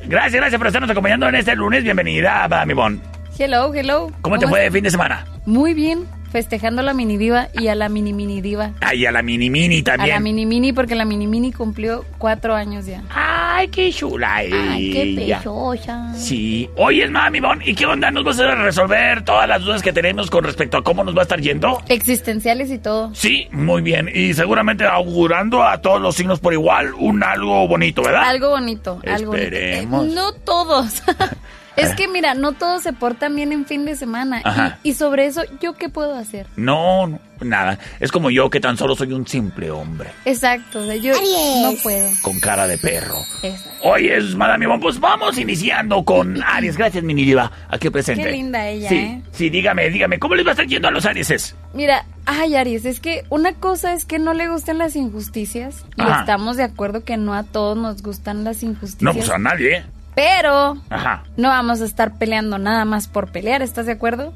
[0.06, 1.84] gracias, gracias por estarnos acompañando en este lunes.
[1.84, 3.00] Bienvenida, Madame Yvonne.
[3.38, 4.12] Hello, hello.
[4.22, 5.26] ¿Cómo te fue de fin de semana?
[5.46, 6.06] Muy bien.
[6.36, 8.72] Festejando a la mini diva y a la mini mini diva.
[8.82, 10.22] Ay, a la mini mini A la también.
[10.22, 13.04] mini mini porque la mini mini cumplió cuatro años ya.
[13.10, 16.14] Ay, qué chula Ay, qué pechosa.
[16.14, 16.70] Sí.
[16.76, 18.12] Oye, Mami Bon, ¿y qué onda?
[18.12, 21.22] ¿Nos vas a resolver todas las dudas que tenemos con respecto a cómo nos va
[21.22, 21.82] a estar yendo?
[21.88, 23.16] Existenciales y todo.
[23.16, 24.12] Sí, muy bien.
[24.14, 28.24] Y seguramente augurando a todos los signos por igual un algo bonito, ¿verdad?
[28.26, 29.00] Algo bonito.
[29.08, 29.56] Algo bonito.
[29.56, 30.06] Esperemos.
[30.06, 31.02] Eh, no todos.
[31.78, 34.42] Es que mira, no todos se portan bien en fin de semana.
[34.44, 34.80] Ajá.
[34.84, 36.48] Y, y sobre eso, ¿yo qué puedo hacer?
[36.56, 37.78] No, no, nada.
[38.00, 40.10] Es como yo que tan solo soy un simple hombre.
[40.26, 41.14] Exacto, o sea, yo
[41.62, 42.10] no puedo.
[42.22, 43.18] Con cara de perro.
[43.44, 43.70] Exacto.
[43.90, 46.78] Oye, es Madame Ivonne, pues vamos iniciando con Aries.
[46.78, 47.52] Gracias, mini diva.
[47.70, 48.24] Aquí presente.
[48.24, 49.22] Qué linda ella, Sí, ¿eh?
[49.32, 51.56] sí, dígame, dígame, ¿cómo les va a estar yendo a los Arieses?
[51.74, 56.02] Mira, ay Aries, es que una cosa es que no le gustan las injusticias y
[56.02, 56.22] Ajá.
[56.22, 59.02] estamos de acuerdo que no a todos nos gustan las injusticias.
[59.04, 59.86] No, pues a nadie, ¿eh?
[60.16, 61.24] Pero Ajá.
[61.38, 64.34] no vamos a estar peleando nada más por pelear, ¿estás de acuerdo?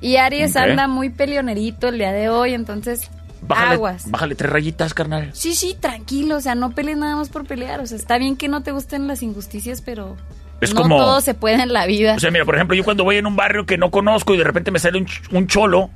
[0.00, 0.62] Y Aries Ok.
[0.62, 4.10] anda muy peleonerito el día de hoy, entonces Bájale, aguas.
[4.10, 5.30] bájale tres rayitas, carnal.
[5.32, 8.36] Sí, sí, tranquilo, o sea, no pelees nada más por pelear, o sea, está bien
[8.36, 10.16] que no te gusten las injusticias, pero
[10.60, 12.14] Es no como- todo se puede en la vida.
[12.14, 14.38] O sea, mira, por ejemplo, yo cuando voy en un barrio que no conozco y
[14.38, 15.88] de repente me sale un, ch- un cholo,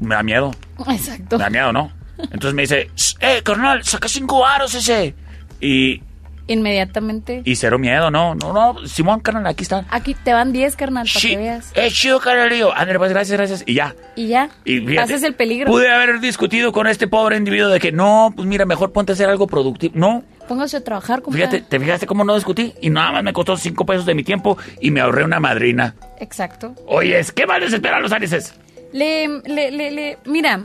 [0.00, 0.50] me da miedo.
[0.88, 1.38] Exacto.
[1.38, 1.90] Me da miedo, ¿no?
[2.18, 5.14] Entonces me dice, "Shh, eh, carnal, saca cinco aros ese.
[5.60, 6.02] Y,
[6.48, 7.42] Inmediatamente.
[7.44, 8.34] y cero miedo, ¿no?
[8.34, 9.84] No, no, Simón, carnal, aquí está.
[9.90, 11.70] Aquí te van 10, carnal, para que veas.
[11.74, 12.72] Eh, chido, carnalillo.
[12.74, 13.62] Ándale, pues, gracias, gracias.
[13.66, 13.94] Y ya.
[14.16, 15.70] Y ya, Y fíjate, pasas el peligro.
[15.70, 19.14] Pude haber discutido con este pobre individuo de que no, pues mira, mejor ponte a
[19.14, 19.92] hacer algo productivo.
[19.96, 21.46] No, Póngase a trabajar, compadre.
[21.46, 22.72] fíjate, ¿te fijaste cómo no discutí?
[22.80, 25.94] Y nada más me costó cinco pesos de mi tiempo y me ahorré una madrina.
[26.20, 26.74] Exacto.
[26.86, 28.54] Oye, ¿qué más les espera a los Aries?
[28.94, 30.64] Le, le, le, le- mira,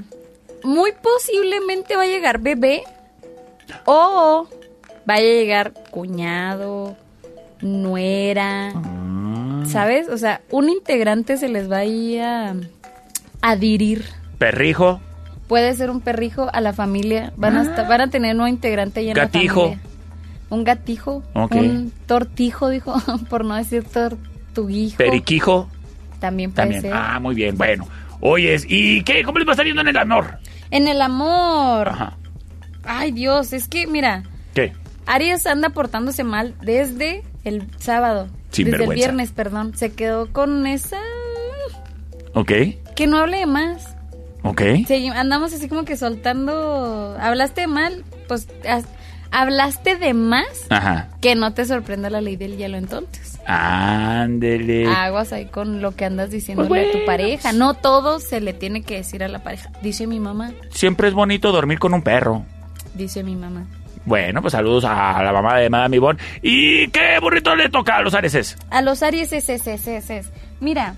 [0.63, 2.84] muy posiblemente va a llegar bebé
[3.86, 4.47] o
[5.06, 6.95] vaya a llegar cuñado,
[7.62, 9.64] nuera, Ah.
[9.68, 10.10] ¿sabes?
[10.10, 12.56] O sea, un integrante se les va a ir a
[13.41, 14.06] adhirir.
[14.38, 14.99] Perrijo,
[15.47, 17.32] Puede ser un perrijo a la familia.
[17.36, 19.24] Van a, esta- van a tener un nuevo integrante ahí en Ah.
[19.24, 19.80] La familia.
[20.49, 21.22] Un gatijo.
[21.34, 22.95] Un tortijo, dijo,
[23.30, 24.97] por no decir tortuguijo.
[24.97, 25.68] periquijo.
[26.20, 26.82] También puede También.
[26.82, 26.93] ser.
[26.95, 27.86] Ah, muy bien, bueno.
[28.22, 29.22] Oyes, ¿y qué?
[29.24, 30.38] ¿Cómo les va a estar yendo en el amor?
[30.72, 31.89] En el amor.
[31.89, 32.18] Ajá.
[32.86, 34.24] Ay, Dios, es que, mira,
[34.56, 34.74] ¿Qué?
[35.06, 38.28] Aries anda portándose mal desde el sábado.
[38.51, 38.93] Sin desde vergüenza.
[38.93, 39.76] el viernes, perdón.
[39.76, 40.97] Se quedó con esa...
[42.34, 42.51] Ok,
[42.95, 43.95] Que no hable de más.
[44.43, 44.62] ok.
[45.16, 47.16] Andamos así como que soltando...
[47.20, 48.47] Hablaste mal, pues...
[48.68, 48.86] has-
[49.36, 51.10] Hablaste de más Ajá.
[51.20, 53.39] que no te sorprenda la ley del hielo entonces.
[53.47, 54.86] Ándele.
[54.88, 57.51] Aguas ahí con lo que andas diciéndole Pues a tu pareja.
[57.51, 59.72] No todo se le tiene que decir a la pareja.
[59.82, 60.51] Dice mi mamá.
[60.70, 62.45] Siempre es bonito dormir con un perro.
[62.93, 63.66] Dice mi mamá.
[64.06, 66.20] Bueno, pues saludos a la mamá de Madame Ivonne.
[66.41, 68.58] ¿Y qué burrito le toca a los Aries?
[68.70, 70.30] A los Aries es, es, es, es.
[70.60, 70.95] Mira,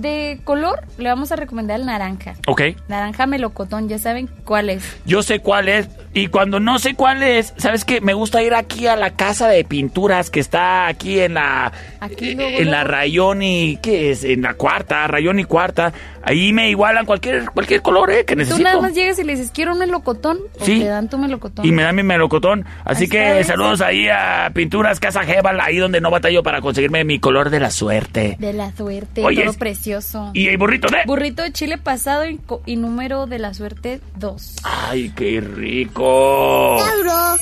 [0.00, 2.34] de color le vamos a recomendar el naranja.
[2.46, 2.62] Ok.
[2.88, 4.84] Naranja melocotón, ya saben cuál es.
[5.04, 5.88] Yo sé cuál es.
[6.12, 8.00] Y cuando no sé cuál es, ¿sabes qué?
[8.00, 11.72] Me gusta ir aquí a la casa de pinturas que está aquí en la.
[12.00, 13.78] Aquí eh, luego, en la rayón y.
[13.78, 14.24] ¿Qué es?
[14.24, 15.92] En la cuarta, rayón y cuarta.
[16.28, 18.24] Ahí me igualan cualquier, cualquier color, ¿eh?
[18.24, 18.64] Que Tú necesito.
[18.64, 20.38] nada más llegas y le dices, quiero un melocotón.
[20.60, 20.80] O Sí.
[20.80, 21.64] te dan tu melocotón.
[21.64, 22.64] Y me da mi melocotón.
[22.84, 27.04] Así Ahí que saludos ahí a Pinturas Casa Jebal, ahí donde no batallo para conseguirme
[27.04, 28.36] mi color de la suerte.
[28.40, 30.30] De la suerte, Oye, todo es- precioso.
[30.34, 31.04] Y el burrito de.
[31.06, 34.56] Burrito de chile pasado y, y número de la suerte 2.
[34.64, 36.76] ¡Ay, qué rico!
[36.78, 37.36] ¡Tauro!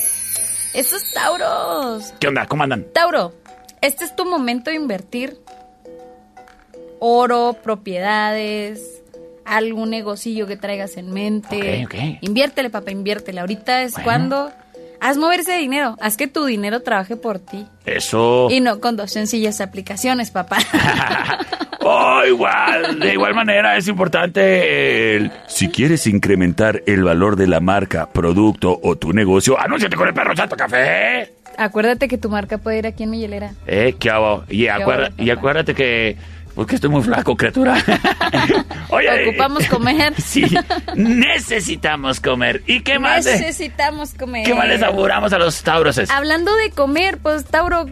[0.75, 2.13] ¡Esos tauros!
[2.19, 2.45] ¿Qué onda?
[2.45, 2.85] ¿Cómo andan?
[2.93, 3.33] Tauro,
[3.81, 5.37] este es tu momento de invertir
[6.99, 9.01] oro, propiedades,
[9.45, 11.83] algún negocillo que traigas en mente.
[11.85, 12.01] Ok, ok.
[12.21, 13.39] Inviértele, papá, inviértele.
[13.41, 14.03] Ahorita es Bueno.
[14.05, 14.51] cuando
[14.99, 17.65] haz moverse de dinero, haz que tu dinero trabaje por ti.
[17.85, 18.47] Eso.
[18.49, 20.57] Y no con dos sencillas aplicaciones, papá.
[21.87, 25.31] Oh, igual, de igual manera es importante el...
[25.47, 30.13] Si quieres incrementar el valor de la marca, producto o tu negocio, anúnciate con el
[30.15, 31.31] perro Chato Café.
[31.59, 33.51] Acuérdate que tu marca puede ir aquí en mi hielera.
[33.67, 34.45] Eh, qué hago.
[34.49, 36.17] Y, y acuérdate que...
[36.55, 37.75] Porque estoy muy flaco, criatura.
[38.89, 40.13] Oye, Ocupamos comer.
[40.21, 40.45] Sí,
[40.95, 42.63] necesitamos comer.
[42.65, 43.25] ¿Y qué más?
[43.25, 44.45] Necesitamos comer.
[44.45, 46.09] ¿Qué más les auguramos a los tauroses?
[46.09, 47.85] Hablando de comer, pues Tauro,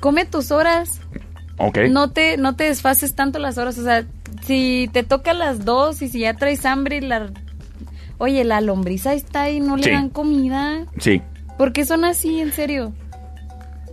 [0.00, 1.00] come tus horas.
[1.58, 1.78] Ok.
[1.90, 3.76] No te, no te desfases tanto las horas.
[3.78, 4.04] O sea,
[4.46, 7.30] si te toca las dos y si ya traes hambre y la...
[8.16, 9.90] Oye, la lombriza está ahí, no le Sí.
[9.90, 10.86] dan comida.
[10.98, 11.22] Sí.
[11.56, 12.92] ¿Por qué son así, en serio?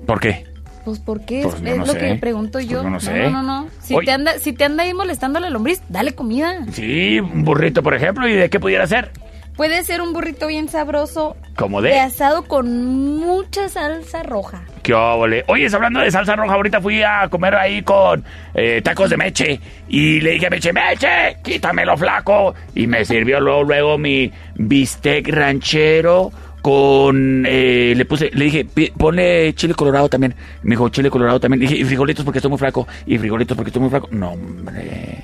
[0.07, 0.45] ¿Por qué?
[0.85, 1.97] Pues porque Pues es, no lo sé.
[1.99, 2.81] que pregunto yo.
[2.81, 3.23] Pues yo no sé.
[3.23, 3.67] no, no, no.
[3.81, 4.05] Si Oye.
[4.05, 6.65] te, anda, si te anda ahí molestando la lombriz, dale comida.
[6.71, 8.27] Sí, un burrito, por ejemplo.
[8.27, 9.11] ¿Y de qué pudiera ser?
[9.57, 11.37] Puede ser un burrito bien sabroso.
[11.55, 11.99] Como De de...
[12.01, 14.63] asado con mucha salsa roja.
[14.83, 15.45] ¿Qué óvole?
[15.47, 18.23] Oye, hablando de salsa roja, ahorita fui a comer ahí con
[18.53, 22.53] eh, tacos de meche y le dije a Meche, Meche, quítamelo flaco.
[22.75, 26.31] Y me sirvió luego, luego mi bistec ranchero
[26.69, 27.45] con...
[27.47, 30.33] eh, le puse, le dije, "Pi- ponle chile colorado también.
[30.63, 31.59] Me dijo, chile colorado también.
[31.61, 32.87] Le dije, y frijolitos porque estoy muy flaco.
[33.05, 34.07] Y frijolitos porque estoy muy flaco.
[34.09, 35.23] No, hombre.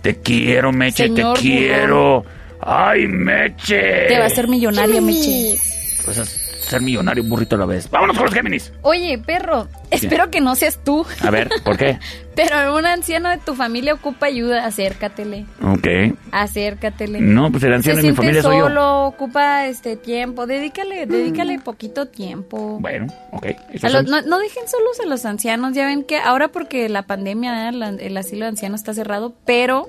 [0.00, 2.24] Te quiero, Meche, Señor te quiero.
[2.60, 4.06] Ay, Meche.
[4.08, 5.56] Te va a hacer millonaria, Meche.
[6.04, 7.88] Pues es- ser millonario un burrito a la vez.
[7.90, 8.72] Vámonos con los Géminis.
[8.82, 11.06] Oye, perro, espero que no seas tú.
[11.20, 11.98] A ver, ¿por qué?
[12.34, 15.44] Pero un anciano de tu familia ocupa ayuda, acércatele.
[15.62, 15.86] Ok.
[16.32, 17.20] Acércatele.
[17.20, 18.64] No, pues el anciano de mi familia soy yo.
[18.68, 22.78] solo, ocupa este tiempo, dedícale, dedícale poquito tiempo.
[22.80, 23.46] Bueno, ok.
[23.82, 27.02] A los- no, no dejen solos a los ancianos, ya ven que ahora porque la
[27.02, 27.72] pandemia, ¿eh?
[27.72, 29.88] la- el asilo de ancianos está cerrado, pero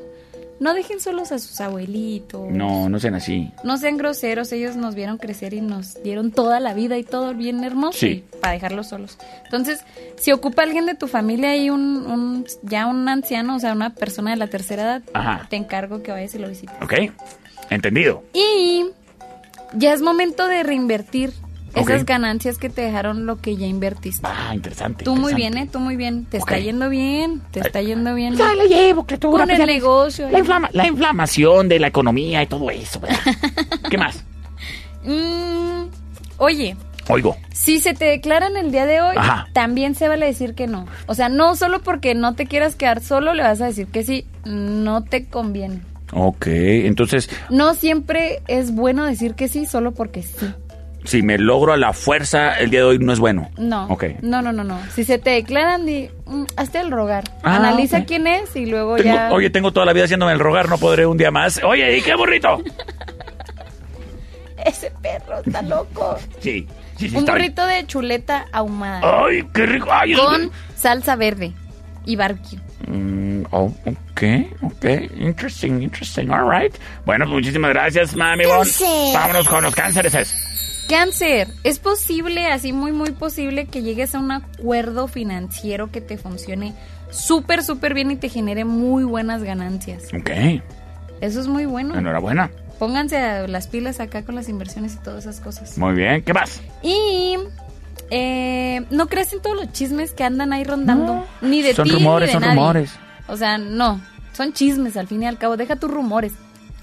[0.63, 2.49] no dejen solos a sus abuelitos.
[2.49, 3.51] No, no sean así.
[3.63, 7.33] No sean groseros, ellos nos vieron crecer y nos dieron toda la vida y todo
[7.33, 8.23] bien hermoso Sí.
[8.33, 9.17] y para dejarlos solos.
[9.43, 9.81] Entonces,
[10.17, 13.91] si ocupa alguien de tu familia y un, un- ya un anciano, o sea, una
[13.93, 15.45] persona de la tercera edad, Ajá.
[15.49, 16.75] te encargo que vayas y lo visites.
[16.81, 16.93] Ok.
[17.69, 18.23] Entendido.
[18.33, 18.85] Y
[19.73, 21.33] ya es momento de reinvertir
[21.75, 24.21] Esas ganancias que te dejaron lo que ya invertiste.
[24.27, 25.03] Ah, interesante.
[25.05, 25.67] Tú muy bien, ¿eh?
[25.71, 26.25] Tú muy bien.
[26.25, 27.41] Te está yendo bien.
[27.51, 28.35] Te está yendo bien.
[28.35, 29.39] Ya la llevo, criatura.
[29.45, 30.29] Con pues el negocio.
[30.29, 32.99] La, inflama- la inflamación de la economía y todo eso.
[32.99, 33.17] ¿verdad?
[33.89, 34.23] ¿Qué más?
[35.03, 35.85] Mm,
[36.37, 36.75] oye,
[37.09, 37.35] Oigo.
[37.51, 39.47] si se te declaran el día de hoy, Ajá.
[39.53, 40.85] también se vale decir que no.
[41.07, 44.03] O sea, no solo porque no te quieras quedar solo, le vas a decir que
[44.03, 44.25] sí.
[44.45, 45.81] No te conviene.
[46.15, 50.45] Ok, entonces, No siempre es bueno decir que sí solo porque sí.
[51.03, 53.49] Si me logro a la fuerza, el día de hoy no es bueno.
[53.57, 53.85] No.
[53.87, 54.05] Ok.
[54.21, 54.79] No, no, no, no.
[54.93, 57.23] Si se te declaran, di, mm, hazte el rogar.
[57.43, 59.31] Ah, Analiza quién es y luego Tengo- ya.
[59.31, 61.61] Oye, tengo toda la vida haciéndome el rogar, no podré un día más.
[61.63, 62.61] Oye, ¿y qué burrito?
[64.65, 66.17] Ese perro está loco.
[66.39, 66.65] Sí,
[66.97, 67.15] sí, sí.
[67.15, 67.47] Un está bien.
[67.47, 69.25] burrito de chuleta ahumada.
[69.25, 69.89] Ay, qué rico.
[69.91, 71.51] Ay, Con salsa verde
[72.05, 72.59] y barbecue.
[72.87, 74.21] Mm, oh, ok,
[74.61, 74.85] ok.
[75.17, 76.29] Interesting, interesting.
[76.29, 76.73] All right.
[77.05, 78.45] Bueno, pues muchísimas gracias, mami.
[78.45, 78.65] Bon.
[79.13, 80.13] Vámonos con los cánceres.
[80.87, 86.17] Cáncer, es posible, así muy, muy posible que llegues a un acuerdo financiero que te
[86.17, 86.73] funcione
[87.09, 90.05] súper, súper bien y te genere muy buenas ganancias.
[90.13, 90.29] Ok,
[91.21, 91.97] Eso es muy bueno.
[91.97, 92.51] enhorabuena.
[92.79, 95.77] Pónganse las pilas acá con las inversiones y todas esas cosas.
[95.77, 96.61] Muy bien, ¿qué más?
[96.81, 97.35] Y
[98.09, 101.25] eh, no crees en todos los chismes que andan ahí rondando.
[101.41, 102.55] Ni de Son ti rumores, ni de son nadie.
[102.59, 102.91] rumores.
[103.27, 104.01] O sea, no.
[104.33, 105.55] Son chismes al fin y al cabo.
[105.55, 106.33] Deja tus rumores.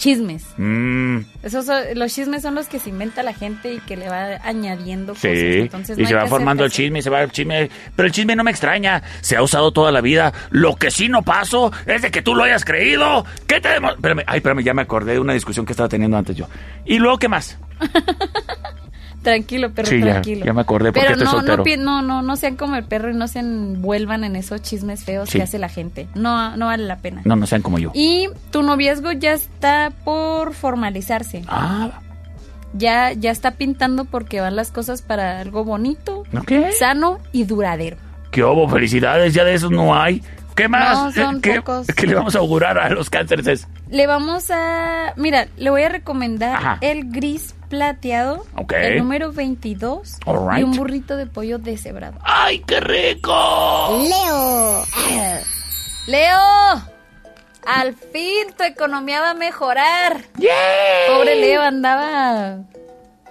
[0.01, 0.47] Chismes.
[0.57, 4.09] Mm, Esos son- los chismes son los que se inventa la gente y que le
[4.09, 5.35] va añadiendo sí, cosas.
[5.45, 7.69] Entonces, y no se va formando el chisme y se va el chisme.
[7.95, 9.03] Pero el chisme no me extraña.
[9.21, 10.33] Se ha usado toda la vida.
[10.49, 13.27] Lo que sí no paso es de que tú lo hayas creído.
[13.47, 16.35] ¿Qué te Espérame, ay, espérame, ya me acordé de una discusión que estaba teniendo antes
[16.35, 16.49] yo.
[16.87, 17.59] ¿Y luego qué más?
[19.23, 20.47] Tranquilo, perro, Sí, ya, tranquilo.
[20.47, 21.83] ya me acordé porque Pero estoy no, soltero.
[21.83, 25.29] no, no, no, sean como el perro y no se envuelvan en esos chismes feos
[25.29, 25.39] Sí.
[25.39, 26.09] que hace la gente.
[26.15, 27.21] No, no vale la pena.
[27.25, 27.91] No, no sean como yo.
[27.95, 31.43] Y tu noviazgo ya está por formalizarse.
[31.49, 32.01] Ah,
[32.73, 36.23] Ya, ya está pintando porque van las cosas para algo bonito,
[36.79, 37.97] sano y duradero.
[38.31, 40.23] qué hubo, felicidades, ya de esos no hay.
[40.55, 40.97] ¿Qué más?
[41.17, 41.87] No, son ¿Qué, pocos.
[41.89, 43.67] qué le vamos a augurar a los cánceres?
[43.91, 45.15] Le vamos a...
[45.17, 46.79] Mira, le voy a recomendar Ajá.
[46.81, 48.45] el gris plateado,
[48.75, 50.61] el número 22 All right.
[50.61, 52.19] y un burrito de pollo deshebrado.
[52.23, 54.05] ¡Ay, qué rico!
[54.07, 54.85] Leo.
[56.07, 56.39] Leo.
[57.67, 60.21] Al fin tu economía va a mejorar.
[61.09, 62.59] Pobre Leo andaba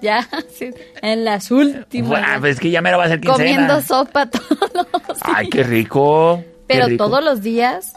[0.02, 0.26] ya
[0.58, 0.72] sí,
[1.02, 2.10] en las últimas.
[2.10, 3.38] Bueno, pues es que ya me va a hacer quincena.
[3.38, 4.88] comiendo sopa todos los
[5.24, 6.42] ¡Ay, qué rico!
[6.42, 7.04] qué Pero rico.
[7.06, 7.94] todos los días.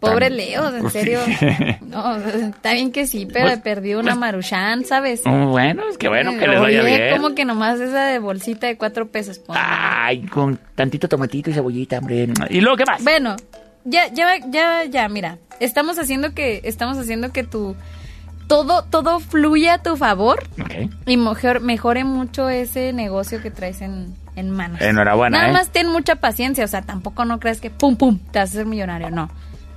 [0.00, 1.20] Pobre Leo, en Pues serio.
[1.82, 5.22] No, está bien que sí, pero Pues- he perdido una maruchan, ¿sabes?
[5.24, 7.16] Oh, bueno, es que bueno que les vaya Oye, bien.
[7.16, 9.40] como que nomás esa de bolsita de cuatro pesos.
[9.48, 12.28] Ay, con tantito tomatito y cebollita, hombre.
[12.50, 13.02] ¿Y luego qué más?
[13.02, 13.36] Bueno,
[13.84, 15.38] ya, ya, ya, ya, mira.
[15.60, 17.74] Estamos haciendo que, estamos haciendo que tu
[18.46, 20.42] todo, todo fluya a tu favor
[21.06, 24.80] y mejor, mejore mucho ese negocio que traes en, en manos.
[24.80, 25.52] Enhorabuena, Nada ¿eh?
[25.52, 28.52] más ten mucha paciencia, o sea, tampoco no creas que pum pum te vas a
[28.52, 29.28] ser millonario, no.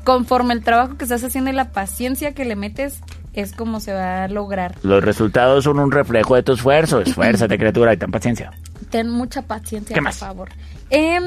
[0.04, 3.02] Conforme el trabajo que estás haciendo y la paciencia que le metes
[3.34, 4.76] es como se va a lograr.
[4.84, 7.00] Los resultados son un reflejo de tu esfuerzo.
[7.02, 8.52] Esfuérzate, criatura, y ten paciencia.
[8.90, 10.18] Ten mucha paciencia, ¿Qué por más?
[10.18, 10.50] favor.
[10.90, 11.24] Em,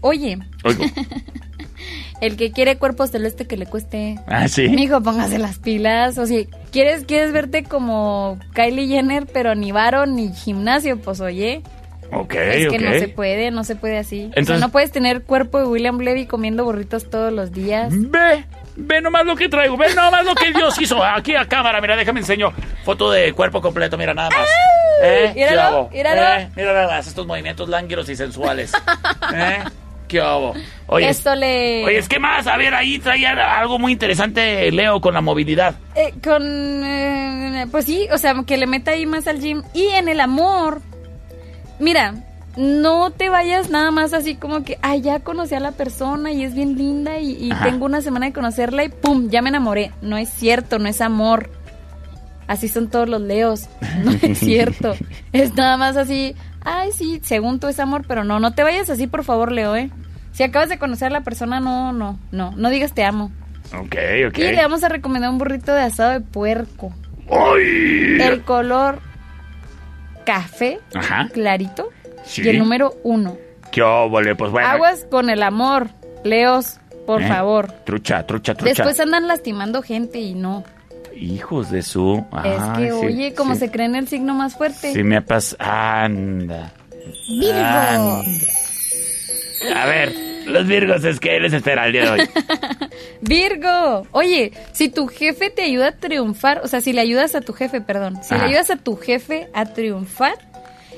[0.00, 0.84] oye, Oigo.
[2.20, 4.20] el que quiere cuerpo celeste que le cueste.
[4.26, 4.68] Ah, sí.
[4.68, 6.18] Mijo, póngase las pilas.
[6.18, 10.98] O sea, ¿quieres, quieres verte como Kylie Jenner, pero ni varo ni gimnasio?
[11.00, 11.62] Pues oye,
[12.12, 14.24] Ok, es que no se puede, no se puede así.
[14.24, 17.88] o sea, Entonces- no puedes tener cuerpo de William Levy comiendo burritos todos los días.
[17.92, 18.44] Ve,
[18.76, 21.02] ve nomás lo que traigo, ve nomás lo que Dios hizo.
[21.04, 22.52] Aquí a cámara, mira, déjame enseño.
[22.84, 24.48] Foto de cuerpo completo, mira nada más.
[25.02, 25.30] ¿Eh?
[25.34, 25.90] ¿Qué Míralo, hago?
[25.92, 26.40] míralo.
[26.42, 26.48] ¿Eh?
[26.56, 28.72] Mira nada más estos movimientos lánguidos y sensuales.
[29.34, 29.58] ¿Eh?
[30.08, 30.54] ¿Qué hago?
[30.86, 31.84] Oye, Esto le...
[31.84, 35.74] oye, es que más, a ver, ahí traía algo muy interesante, Leo, con la movilidad.
[35.94, 36.42] Eh, con...
[36.82, 39.62] eh, pues sí, o sea, que le meta ahí más al gym.
[39.74, 40.80] Y en el amor,
[41.78, 42.14] mira,
[42.56, 46.42] no te vayas nada más así como que, ay, ya conocí a la persona y
[46.42, 49.92] es bien linda y, y tengo una semana de conocerla y pum, ya me enamoré.
[50.02, 51.50] No es cierto, no es amor.
[52.48, 53.68] así son todos los leos.
[54.04, 54.94] No es cierto.
[55.32, 56.34] es nada más así,
[56.64, 59.74] ay, sí, según tú es amor, pero no, no te vayas así, por favor, Leo,
[59.76, 59.90] ¿eh?
[60.32, 63.32] Si acabas de conocer a la persona, no, no, no, no digas te amo.
[63.74, 63.96] Ok,
[64.28, 64.38] ok.
[64.38, 66.92] Y le vamos a recomendar un burrito de asado de puerco.
[67.30, 68.18] ¡Ay!
[68.20, 69.00] El color
[70.28, 71.28] café, Ajá.
[71.32, 71.88] clarito,
[72.24, 72.42] Sí.
[72.44, 73.38] y el número uno.
[73.72, 74.34] ¿Qué óvole?
[74.36, 74.68] Pues bueno.
[74.68, 75.88] Aguas con el amor,
[76.22, 77.28] Leos, por ¿Eh?
[77.28, 77.72] favor.
[77.86, 78.74] Trucha, trucha, trucha.
[78.74, 80.64] Después andan lastimando gente y no.
[81.16, 82.24] Hijos de su...
[82.44, 83.60] es que, sí, oye, como sí.
[83.60, 84.92] se cree en el signo más fuerte.
[84.92, 85.56] Sí me pasa...
[86.04, 86.72] Anda.
[87.28, 87.58] Virgo.
[87.58, 88.22] Anda.
[89.74, 90.12] A ver,
[90.48, 92.28] los virgos es que les espera el día de hoy.
[93.20, 97.40] Virgo, oye, si tu jefe te ayuda a triunfar, o sea, si le ayudas a
[97.40, 98.44] tu jefe, perdón, si Ajá.
[98.44, 100.34] le ayudas a tu jefe a triunfar,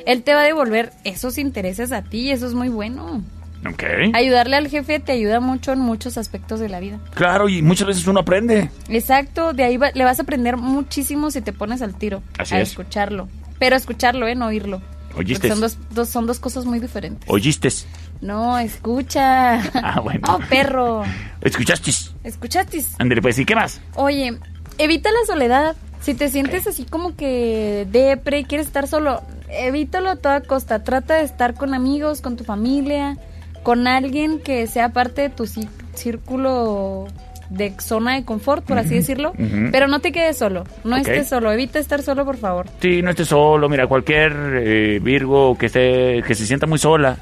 [0.07, 3.23] él te va a devolver esos intereses a ti y eso es muy bueno.
[3.71, 3.83] Ok.
[4.15, 6.99] Ayudarle al jefe te ayuda mucho en muchos aspectos de la vida.
[7.15, 8.71] Claro, y muchas veces uno aprende.
[8.89, 12.55] Exacto, de ahí va- le vas a aprender muchísimo si te pones al tiro Así
[12.55, 12.71] a es.
[12.71, 13.29] escucharlo.
[13.59, 14.35] Pero escucharlo, ¿eh?
[14.35, 14.81] No oírlo.
[15.15, 15.35] ¿Oíste?
[15.35, 17.29] Porque Son dos, dos- son dos cosas muy diferentes.
[17.29, 17.69] ¿Oíste?
[18.21, 19.61] No, escucha.
[19.75, 20.21] Ah, bueno.
[20.29, 21.03] Oh, perro.
[21.41, 21.91] ¿Escuchaste?
[22.25, 22.83] ¿Escuchaste?
[22.99, 23.81] Ándale, pues, ¿y qué más?
[23.97, 24.39] Oye,
[24.79, 25.77] evita la soledad.
[26.01, 30.83] Si te sientes así como que depre y quieres estar solo, evítalo a toda costa.
[30.85, 33.17] Trata de estar con amigos, con tu familia,
[33.63, 37.07] con alguien que sea parte de tu cí- círculo
[37.51, 39.33] de zona de confort, por así decirlo.
[39.73, 40.65] Pero no te quedes solo.
[40.85, 41.03] No Ok.
[41.09, 41.51] estés solo.
[41.53, 42.67] Evita estar solo, por favor.
[42.81, 43.69] Sí, no estés solo.
[43.69, 44.33] Mira, cualquier
[44.63, 47.17] eh, Virgo que esté, que se sienta muy sola.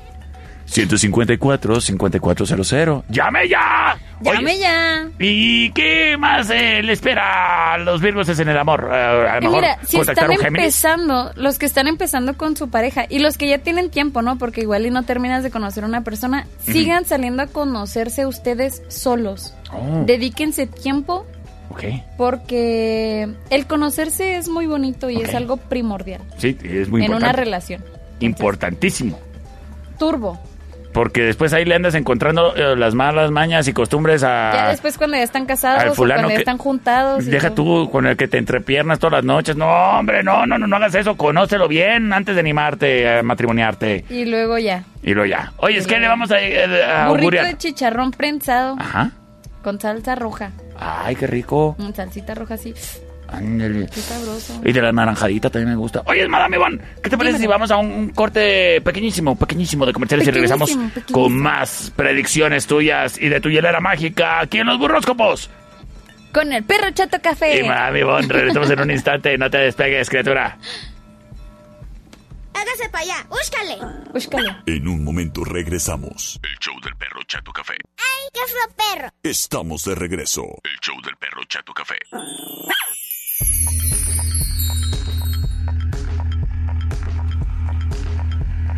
[0.68, 3.04] 154-5400.
[3.08, 3.96] ¡Llame ya!
[4.20, 5.08] Llame Oye, ya.
[5.20, 8.90] ¿Y qué más eh, le espera a los Virgos en el amor?
[8.92, 12.68] Eh, a lo Y mejor mira, si están empezando, los que están empezando con su
[12.68, 14.36] pareja y los que ya tienen tiempo, ¿no?
[14.36, 18.82] Porque igual y no terminas de conocer a una persona, sigan saliendo a conocerse ustedes
[18.88, 19.54] solos.
[19.72, 21.24] Oh, Dedíquense tiempo
[21.70, 21.84] ok.
[22.16, 27.16] porque el conocerse es muy bonito y es algo primordial Sí, es muy en una
[27.18, 27.36] importante.
[27.40, 27.84] relación.
[28.20, 29.20] Importantísimo.
[29.98, 30.40] Turbo.
[30.98, 34.50] Porque después ahí le andas encontrando eh, las malas mañas y costumbres a...
[34.52, 37.24] ya después cuando ya están casados o fulano cuando ya están juntados.
[37.24, 37.84] y Deja todo.
[37.84, 39.54] tú con el que te entrepiernas todas las noches.
[39.54, 41.16] No, hombre, no, no, no, no hagas eso.
[41.16, 44.06] Conócelo bien antes de animarte a matrimoniarte.
[44.10, 44.82] Y luego ya.
[45.04, 45.52] Y lo ya.
[45.58, 49.12] Oye, es que le vamos a, eh, a Burrito de chicharrón prensado Ajá.
[49.62, 50.50] con salsa roja.
[50.76, 51.76] Ay, qué rico.
[51.78, 52.74] Mm, salsita roja así.
[53.28, 53.86] Ándale.
[53.92, 54.60] Qué sabroso.
[54.64, 56.02] Y de la naranjadita también me gusta.
[56.06, 57.38] Oye, Madame Ivonne, ¿qué te parece Dímelo.
[57.38, 61.92] si vamos a un, un corte pequeñísimo, pequeñísimo de comerciales y regresamos Pequeñísimo, con más
[61.94, 65.50] predicciones tuyas y de tu hielera mágica aquí en Los Burroscopos?
[66.32, 67.60] Con el perro chato café.
[67.60, 69.36] Y Madame Ivonne, regresamos en un instante.
[69.38, 70.58] No te despegues, criatura.
[72.54, 73.78] Hágase para allá, búscale.
[74.12, 74.56] Búscale.
[74.66, 76.38] En un momento regresamos.
[76.42, 77.74] El show del perro Chato Café.
[77.96, 79.08] ¡Ay, qué fue perro!
[79.22, 80.42] Estamos de regreso.
[80.64, 81.96] El show del perro Chato Café.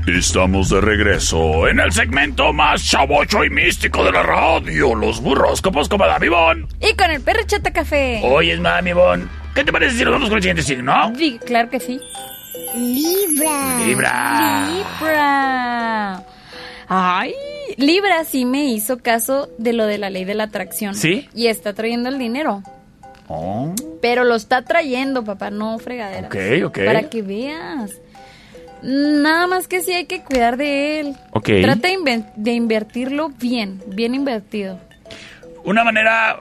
[0.06, 5.88] Estamos de regreso en el segmento más chavocho y místico de la radio, los burroscopos
[5.88, 6.66] con Madame Ivonne.
[6.80, 8.20] Y con el perro chato café.
[8.24, 11.12] Oye, Madame Ivonne, ¿qué te parece si nos vamos con el siguiente signo?
[11.16, 12.00] Sí, claro que sí.
[12.74, 13.78] Libra.
[13.86, 14.68] Libra.
[14.68, 16.24] Libra.
[16.88, 17.32] Ay,
[17.76, 20.94] Libra sí me hizo caso de lo de la ley de la atracción.
[20.94, 21.28] ¿Sí?
[21.34, 22.62] Y está trayendo el dinero.
[23.32, 26.26] Oh, Pero lo está trayendo, papá, no fregadera.
[26.26, 26.78] Ok, ok.
[26.84, 27.92] Para que veas.
[28.82, 31.16] Nada más que sí hay que cuidar de él.
[31.30, 31.48] Ok.
[31.62, 34.80] Trata de, de invertirlo bien, bien invertido.
[35.62, 36.40] Una manera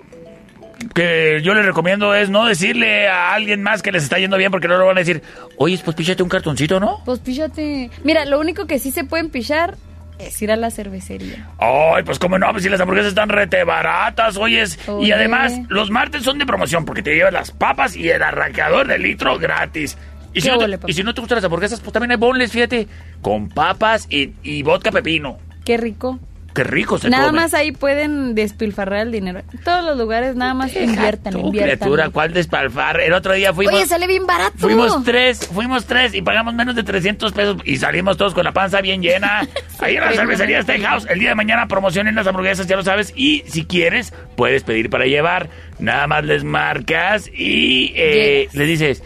[0.95, 4.49] que yo les recomiendo es no decirle a alguien más que les está yendo bien
[4.52, 5.22] porque no lo van a decir,
[5.57, 7.02] oye, pues píchate un cartoncito, ¿no?
[7.06, 7.91] Pues píchate.
[8.03, 9.78] Mira, lo único que sí se pueden pichar
[10.20, 11.50] es ir a la cervecería.
[11.58, 14.78] Ay, pues cómo no, pues si las hamburguesas están rete baratas, oyes.
[14.86, 15.14] Y Oye.
[15.14, 19.00] además, los martes son de promoción porque te llevas las papas y el arranqueador de
[19.00, 19.98] litro gratis.
[20.34, 22.52] Y si, no te, y si no te gustan las hamburguesas, pues también hay bonles,
[22.52, 22.88] fíjate,
[23.22, 25.40] con papas y, y vodka pepino.
[25.66, 26.20] Qué rico.
[26.54, 27.42] Qué rico se Nada come.
[27.42, 29.42] más ahí pueden despilfarrar el dinero.
[29.54, 31.78] En todos los lugares nada más inviertan, Tú, inviertan.
[31.78, 33.00] criatura, ¿cuál despalfar?
[33.02, 33.74] El otro día fuimos...
[33.76, 34.58] Oye, sale bien barato.
[34.58, 38.52] Fuimos tres, fuimos tres y pagamos menos de 300 pesos y salimos todos con la
[38.52, 39.48] panza bien llena.
[39.80, 43.14] Ahí en la cervecería Steakhouse, el día de mañana promocionen las hamburguesas, ya lo sabes.
[43.16, 45.50] Y si quieres, puedes pedir para llevar.
[45.80, 49.04] Nada más les marcas y eh, les dices,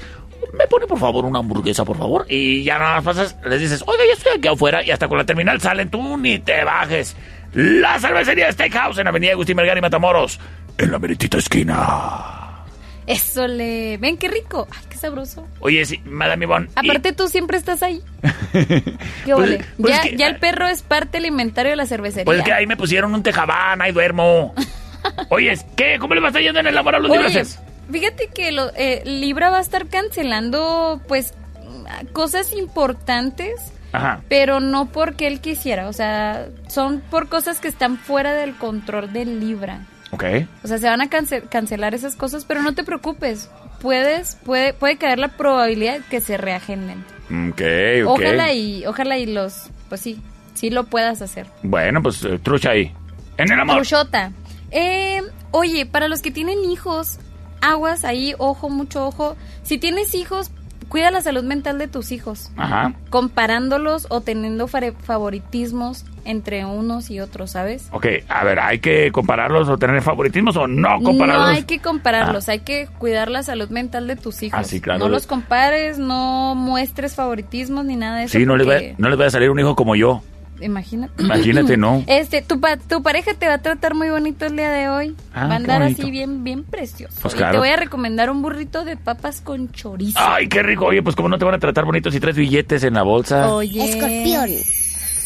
[0.57, 2.25] me pone por favor una hamburguesa, por favor.
[2.29, 5.17] Y ya nada más pasas, les dices, oiga, ya estoy aquí afuera y hasta con
[5.17, 7.15] la terminal salen, tú ni te bajes.
[7.53, 10.39] La cervecería Steakhouse en Avenida Agustín Melgar y Matamoros,
[10.77, 12.39] en la meritita esquina.
[13.05, 13.97] Eso le...
[13.97, 14.65] Ven, qué rico.
[14.71, 15.45] Ay, qué sabroso.
[15.59, 16.67] Oye, sí, Madame Ivonne.
[16.81, 18.01] y- Aparte tú siempre estás ahí.
[18.53, 18.93] Qué
[19.25, 19.65] Pues- ole.
[19.79, 22.23] pues ya, que- ya el perro es parte alimentario de la cervecería.
[22.25, 24.55] Pues que ahí me pusieron un tejabán, ahí duermo.
[25.29, 25.97] Oye, ¿qué?
[25.99, 27.59] ¿Cómo le va a estar yendo en el amor a los Oye, libres?
[27.91, 31.33] fíjate que lo, eh, Libra va a estar cancelando, pues,
[32.13, 33.51] cosas importantes,
[33.93, 34.21] Ajá.
[34.27, 35.87] pero no porque él quisiera.
[35.87, 39.85] O sea, son por cosas que están fuera del control de Libra.
[40.11, 40.23] Ok.
[40.63, 43.49] O sea, se van a cance- cancelar esas cosas, pero no te preocupes.
[43.79, 47.03] Puedes, puede, puede caer la probabilidad que se reagenden.
[47.51, 47.61] Ok,
[48.05, 48.19] ok.
[48.19, 50.21] Ojalá y, ojalá y los, pues sí,
[50.53, 51.47] sí lo puedas hacer.
[51.63, 52.91] Bueno, pues eh, trucha ahí.
[53.37, 53.77] En el amor.
[53.77, 54.31] Truchota.
[54.71, 55.21] Eh,
[55.51, 57.19] oye, para los que tienen hijos,
[57.61, 59.35] aguas ahí, ojo, mucho ojo.
[59.63, 60.51] Si tienes hijos,
[60.93, 62.51] cuida la salud mental de tus hijos.
[62.55, 62.93] Ajá.
[63.09, 67.87] Comparándolos o teniendo favoritismos entre unos y otros, ¿sabes?
[67.91, 71.47] Ok, a ver, ¿hay que compararlos o tener favoritismos o no compararlos?
[71.47, 74.59] No hay que compararlos, hay que cuidar la salud mental de tus hijos.
[74.59, 74.99] Ah, sí, claro.
[74.99, 78.37] No los compares, no muestres favoritismos ni nada de eso.
[78.37, 80.21] Sí, no le, va, no les va a salir un hijo como yo.
[80.63, 81.21] Imagínate.
[81.23, 82.03] Imagínate, ¿no?
[82.07, 85.15] Este, tu, pa- tu pareja te va a tratar muy bonito el día de hoy.
[85.33, 86.01] Ah, va a andar bonito.
[86.01, 87.15] así bien, bien precioso.
[87.21, 87.53] Pues Y claro.
[87.53, 90.19] te voy a recomendar un burrito de papas con chorizo.
[90.21, 90.85] Ay, qué rico.
[90.85, 93.53] Oye, pues como no te van a tratar bonitos si traes billetes en la bolsa.
[93.53, 93.83] Oye.
[93.83, 94.49] Escorpión.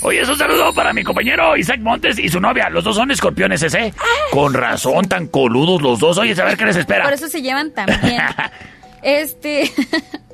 [0.03, 2.69] Oye, es un saludo para mi compañero Isaac Montes y su novia.
[2.69, 3.93] Los dos son escorpiones, ese.
[4.31, 6.18] Con razón, tan coludos los dos.
[6.19, 7.03] Oye, a ver qué les espera.
[7.03, 8.22] Por eso se llevan tan bien.
[9.01, 9.72] este.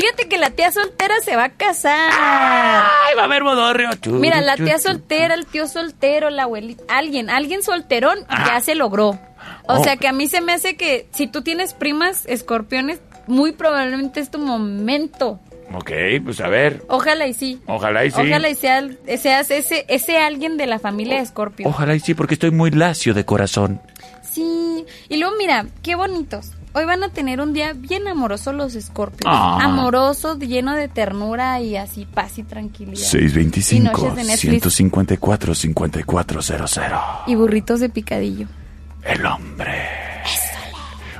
[0.00, 2.10] Fíjate que la tía soltera se va a casar.
[2.14, 3.90] Ay, va a haber bodorrio.
[4.12, 9.08] Mira, la tía soltera, el tío soltero, la abuelita, alguien, alguien solterón ya se logró.
[9.66, 9.82] O Oh.
[9.84, 14.20] sea que a mí se me hace que si tú tienes primas escorpiones, muy probablemente
[14.20, 15.40] es tu momento.
[15.74, 15.90] Ok,
[16.24, 16.82] pues a ver.
[16.88, 17.60] Ojalá y sí.
[17.66, 18.20] Ojalá y sí.
[18.20, 18.88] Ojalá y sea-
[19.18, 21.68] seas ese, ese alguien de la familia de Escorpio.
[21.68, 23.80] Ojalá y sí, porque estoy muy lacio de corazón.
[24.22, 24.86] Sí.
[25.10, 26.52] Y luego mira, qué bonitos.
[26.74, 29.22] Hoy van a tener un día bien amoroso los Escorpios.
[29.26, 29.58] Ah.
[29.62, 33.06] Amoroso, lleno de ternura y así paz y tranquilidad.
[33.12, 37.00] Y noches de Netflix 155-154-5400.
[37.26, 38.46] y burritos de picadillo.
[39.04, 39.88] El hombre.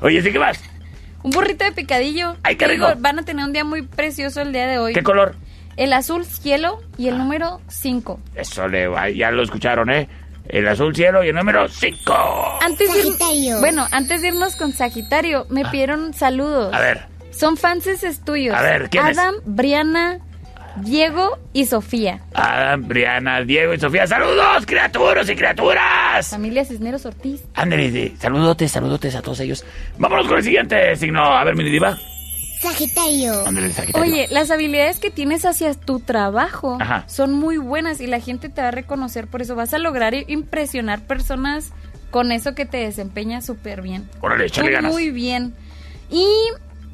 [0.02, 0.60] Oye, ¿sí qué más?
[1.22, 2.36] Un burrito de picadillo.
[2.42, 2.86] ¡Ay, qué rico!
[2.86, 4.92] digo, van a tener un día muy precioso el día de hoy.
[4.92, 5.34] ¿Qué color?
[5.76, 8.20] El azul cielo y el número 5.
[8.34, 10.08] Eso le va, ya lo escucharon, ¿eh?
[10.48, 12.58] El azul cielo y el número 5.
[12.62, 13.60] Antes de Sagitario.
[13.60, 16.72] bueno, antes de irnos con Sagitario, me pidieron saludos.
[16.72, 17.06] A ver.
[17.30, 18.54] Son fanses tuyos.
[18.54, 19.18] A ver, ¿quiénes?
[19.18, 20.20] Adam, Briana,
[20.76, 22.20] Diego y Sofía.
[22.34, 24.06] Adam, Briana, Diego y Sofía.
[24.06, 26.28] ¡Saludos, criaturas y criaturas!
[26.28, 27.42] Familia Cisneros Ortiz.
[27.54, 29.64] Ándale, saludotes, saludotes a todos ellos.
[29.98, 31.22] Vámonos con el siguiente signo.
[31.22, 31.96] A ver, mi diva.
[32.60, 33.46] Sagitario.
[33.46, 34.10] Ándale, Sagitario.
[34.10, 37.04] Oye, las habilidades que tienes hacia tu trabajo Ajá.
[37.06, 39.54] son muy buenas y la gente te va a reconocer por eso.
[39.54, 41.72] Vas a lograr impresionar personas
[42.10, 44.08] con eso que te desempeñas súper bien.
[44.20, 44.92] Órale, échale Tú ganas.
[44.92, 45.54] Muy bien.
[46.10, 46.26] Y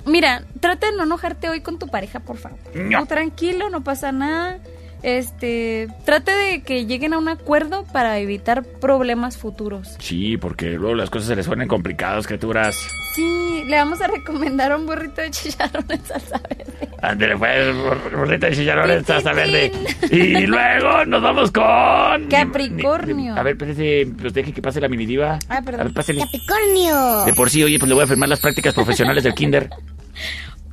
[0.06, 2.58] mira, trata de no enojarte hoy con tu pareja, por favor.
[2.74, 3.06] No.
[3.06, 4.58] Tranquilo, no pasa nada.
[5.02, 9.96] Este, trate de que lleguen a un acuerdo para evitar problemas futuros.
[9.98, 12.74] Sí, porque luego las cosas se les ponen complicadas, criaturas.
[13.14, 16.88] Sí, le vamos a recomendar un burrito de chicharrón en salsa verde.
[17.00, 19.70] Ándale, pues, bur- burrita de chicharrón en salsa verde.
[20.10, 22.28] Y luego nos vamos con...
[22.28, 23.36] Capricornio.
[23.36, 25.38] A ver, espérese, pues deje que pase la mini diva.
[25.48, 25.80] Ah, perdón.
[25.82, 26.20] A ver, pásele.
[26.22, 27.24] Capricornio.
[27.26, 29.70] De por sí, oye, pues le voy a firmar las prácticas profesionales del kinder.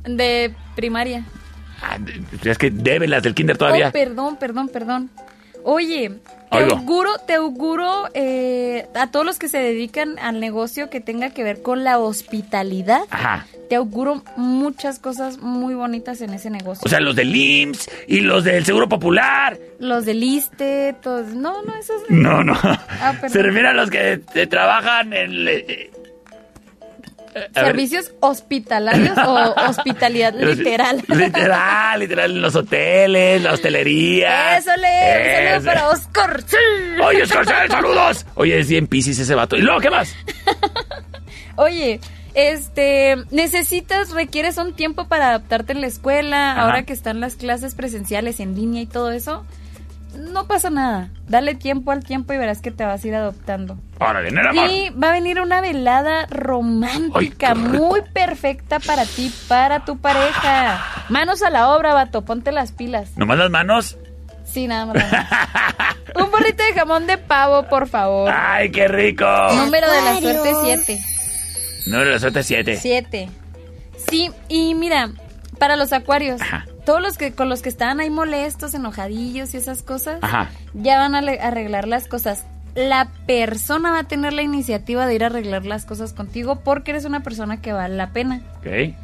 [0.04, 1.24] De primaria.
[1.82, 3.88] Ah, de- Es que debe las del kinder todavía.
[3.88, 5.10] Oh, perdón, perdón, perdón.
[5.64, 6.10] Oye,
[6.50, 6.76] te Oigo.
[6.76, 11.44] auguro, te auguro eh, a todos los que se dedican al negocio que tenga que
[11.44, 13.02] ver con la hospitalidad.
[13.10, 13.46] Ajá.
[13.68, 16.82] Te auguro muchas cosas muy bonitas en ese negocio.
[16.84, 19.58] O sea, los del IMSS y los del Seguro Popular.
[19.78, 21.28] los del ISTE, todos.
[21.28, 22.02] No, no, esos.
[22.10, 22.52] No, no.
[22.62, 23.14] Ah.
[23.28, 25.48] Se refiere a los que te trabajan en...
[25.48, 25.90] eh, eh.
[27.54, 31.02] ¿Servicios hospitalarios o hospitalidad literal?
[31.08, 34.58] Literal, literal, en los hoteles, la hostelería.
[34.58, 35.66] Eso le, un saludo Ese.
[35.66, 36.42] para Oscar.
[36.46, 36.56] Sí.
[37.02, 38.26] Oye, Oscar, saludos.
[38.34, 39.56] Oye, es bien piscis ese vato.
[39.56, 40.14] ¿Y luego qué más?
[41.56, 42.00] Oye,
[42.34, 46.62] este, necesitas, requieres un tiempo para adaptarte en la escuela, Ajá.
[46.62, 49.44] ahora que están las clases presenciales en línea y todo eso.
[50.14, 51.10] No pasa nada.
[51.28, 53.78] Dale tiempo al tiempo y verás que te vas a ir adoptando.
[54.00, 54.68] En el amor.
[54.70, 61.04] Y va a venir una velada romántica, muy perfecta para ti, para tu pareja.
[61.08, 63.16] Manos a la obra, vato, ponte las pilas.
[63.16, 63.96] ¿Nomás las manos?
[64.44, 64.96] Sí, nada más.
[64.96, 65.96] nada más.
[66.16, 68.30] Un burrito de jamón de pavo, por favor.
[68.30, 69.24] ¡Ay, qué rico!
[69.56, 71.00] Número de la suerte 7.
[71.86, 72.76] Número de la suerte 7.
[72.76, 73.30] Siete.
[74.10, 75.10] Sí, y mira,
[75.58, 76.66] para los acuarios, Ajá.
[76.84, 80.50] Todos los que con los que estaban ahí molestos, enojadillos y esas cosas, Ajá.
[80.74, 82.44] ya van a arreglar las cosas.
[82.74, 86.92] La persona va a tener la iniciativa de ir a arreglar las cosas contigo porque
[86.92, 88.40] eres una persona que vale la pena.
[88.58, 88.94] Ok.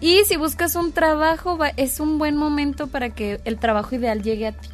[0.00, 4.22] Y si buscas un trabajo, va- es un buen momento para que el trabajo ideal
[4.22, 4.68] llegue a ti.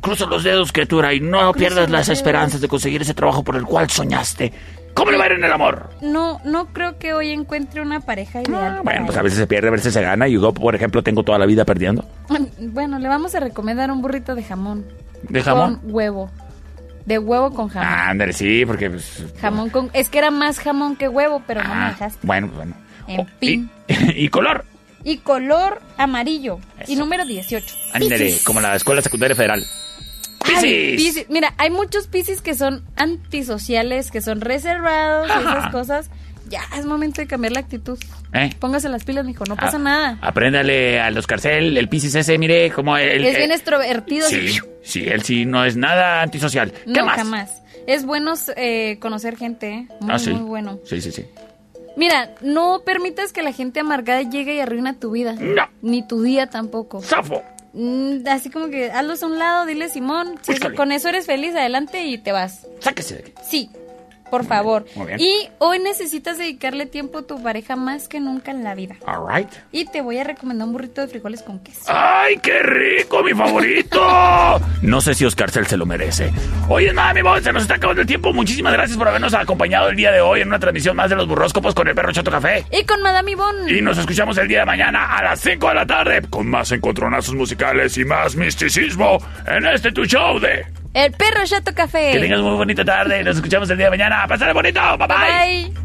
[0.00, 2.18] Cruza los dedos, criatura, y no pierdas las dedos.
[2.18, 4.52] esperanzas de conseguir ese trabajo por el cual soñaste.
[4.94, 5.90] ¿Cómo le va a ir en el amor?
[6.00, 8.80] No, no creo que hoy encuentre una pareja ideal.
[8.84, 10.28] Bueno, pues a veces se pierde, a veces se gana.
[10.28, 12.04] Y yo, por ejemplo, tengo toda la vida perdiendo.
[12.60, 14.84] Bueno, le vamos a recomendar un burrito de jamón.
[15.28, 15.76] ¿De jamón?
[15.80, 16.30] Con huevo.
[17.06, 17.88] De huevo con jamón.
[17.92, 18.88] Ándale, sí, porque...
[18.88, 19.90] Pues, jamón con...
[19.92, 22.26] Es que era más jamón que huevo, pero no me ah, dejaste.
[22.26, 22.74] bueno, bueno.
[23.08, 23.70] En Oh, fin.
[23.88, 24.64] ¿Y, y color?
[25.02, 26.60] Y color amarillo.
[26.86, 27.74] Y número 18.
[27.92, 29.62] Ándale, como la Escuela Secundaria Federal.
[30.46, 30.96] ¡Piscis!
[31.02, 31.26] Piscis.
[31.30, 35.58] Mira, hay muchos piscis que son antisociales, que son reservados, y Ajá.
[35.58, 36.10] esas cosas.
[36.46, 37.98] Ya es momento de cambiar la actitud.
[38.34, 38.50] ¿Eh?
[38.58, 40.18] Póngase las pilas, mijo, no pasa Ah, nada.
[40.20, 43.24] Apréndale al Oscarcel, el Piscis ese, mire, como el...
[43.24, 44.28] es bien eh, extrovertido.
[44.28, 46.70] Sí, sí, él sí no es nada antisocial.
[46.70, 47.16] ¿Qué No, más?
[47.16, 47.62] jamás.
[47.86, 49.88] Es bueno eh, conocer gente, ¿eh?
[50.00, 50.30] muy, ah, sí.
[50.30, 50.78] muy bueno.
[50.84, 51.24] Sí, sí, sí.
[51.96, 55.32] Mira, no permitas que la gente amargada llegue y arruina tu vida.
[55.40, 55.66] No.
[55.80, 57.00] Ni tu día tampoco.
[57.00, 57.42] ¡Zafo!
[57.74, 61.54] Mm, así como que hazlos a un lado, dile Simón, si con eso eres feliz,
[61.56, 62.66] adelante y te vas.
[62.80, 63.32] Sáquese de aquí.
[63.48, 63.70] Sí,
[64.30, 64.84] por favor.
[64.94, 65.20] Muy bien.
[65.20, 68.96] Y hoy necesitas dedicarle tiempo a tu pareja más que nunca en la vida.
[69.06, 69.48] All right.
[69.72, 71.84] Y te voy a recomendar un burrito de frijoles con queso.
[71.88, 74.00] ¡Ay, qué rico, mi favorito!
[74.82, 76.30] No sé si Oscar Cel se lo merece.
[76.68, 78.32] Oye, nada, mi voz, se nos está acabando el tiempo.
[78.32, 81.26] Muchísimas gracias por habernos acompañado el día de hoy en una transmisión más de los
[81.26, 82.64] burróscopos con el perro Chato Café.
[82.70, 83.72] Y con Madame Ivonne.
[83.72, 86.70] Y nos escuchamos el día de mañana a las 5 de la tarde con más
[86.72, 90.83] encontronazos musicales y más misticismo en este tu show de...
[90.94, 92.12] El perro Chato Café.
[92.12, 93.24] Que tengas muy bonita tarde.
[93.24, 94.26] Nos escuchamos el día de mañana.
[94.28, 94.80] ¡Pásale bonito!
[94.96, 95.72] ¡Bye, bye!
[95.72, 95.84] Bye.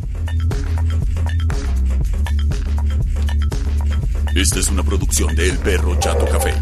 [4.35, 6.53] Esta es una producción de El Perro Chato Café.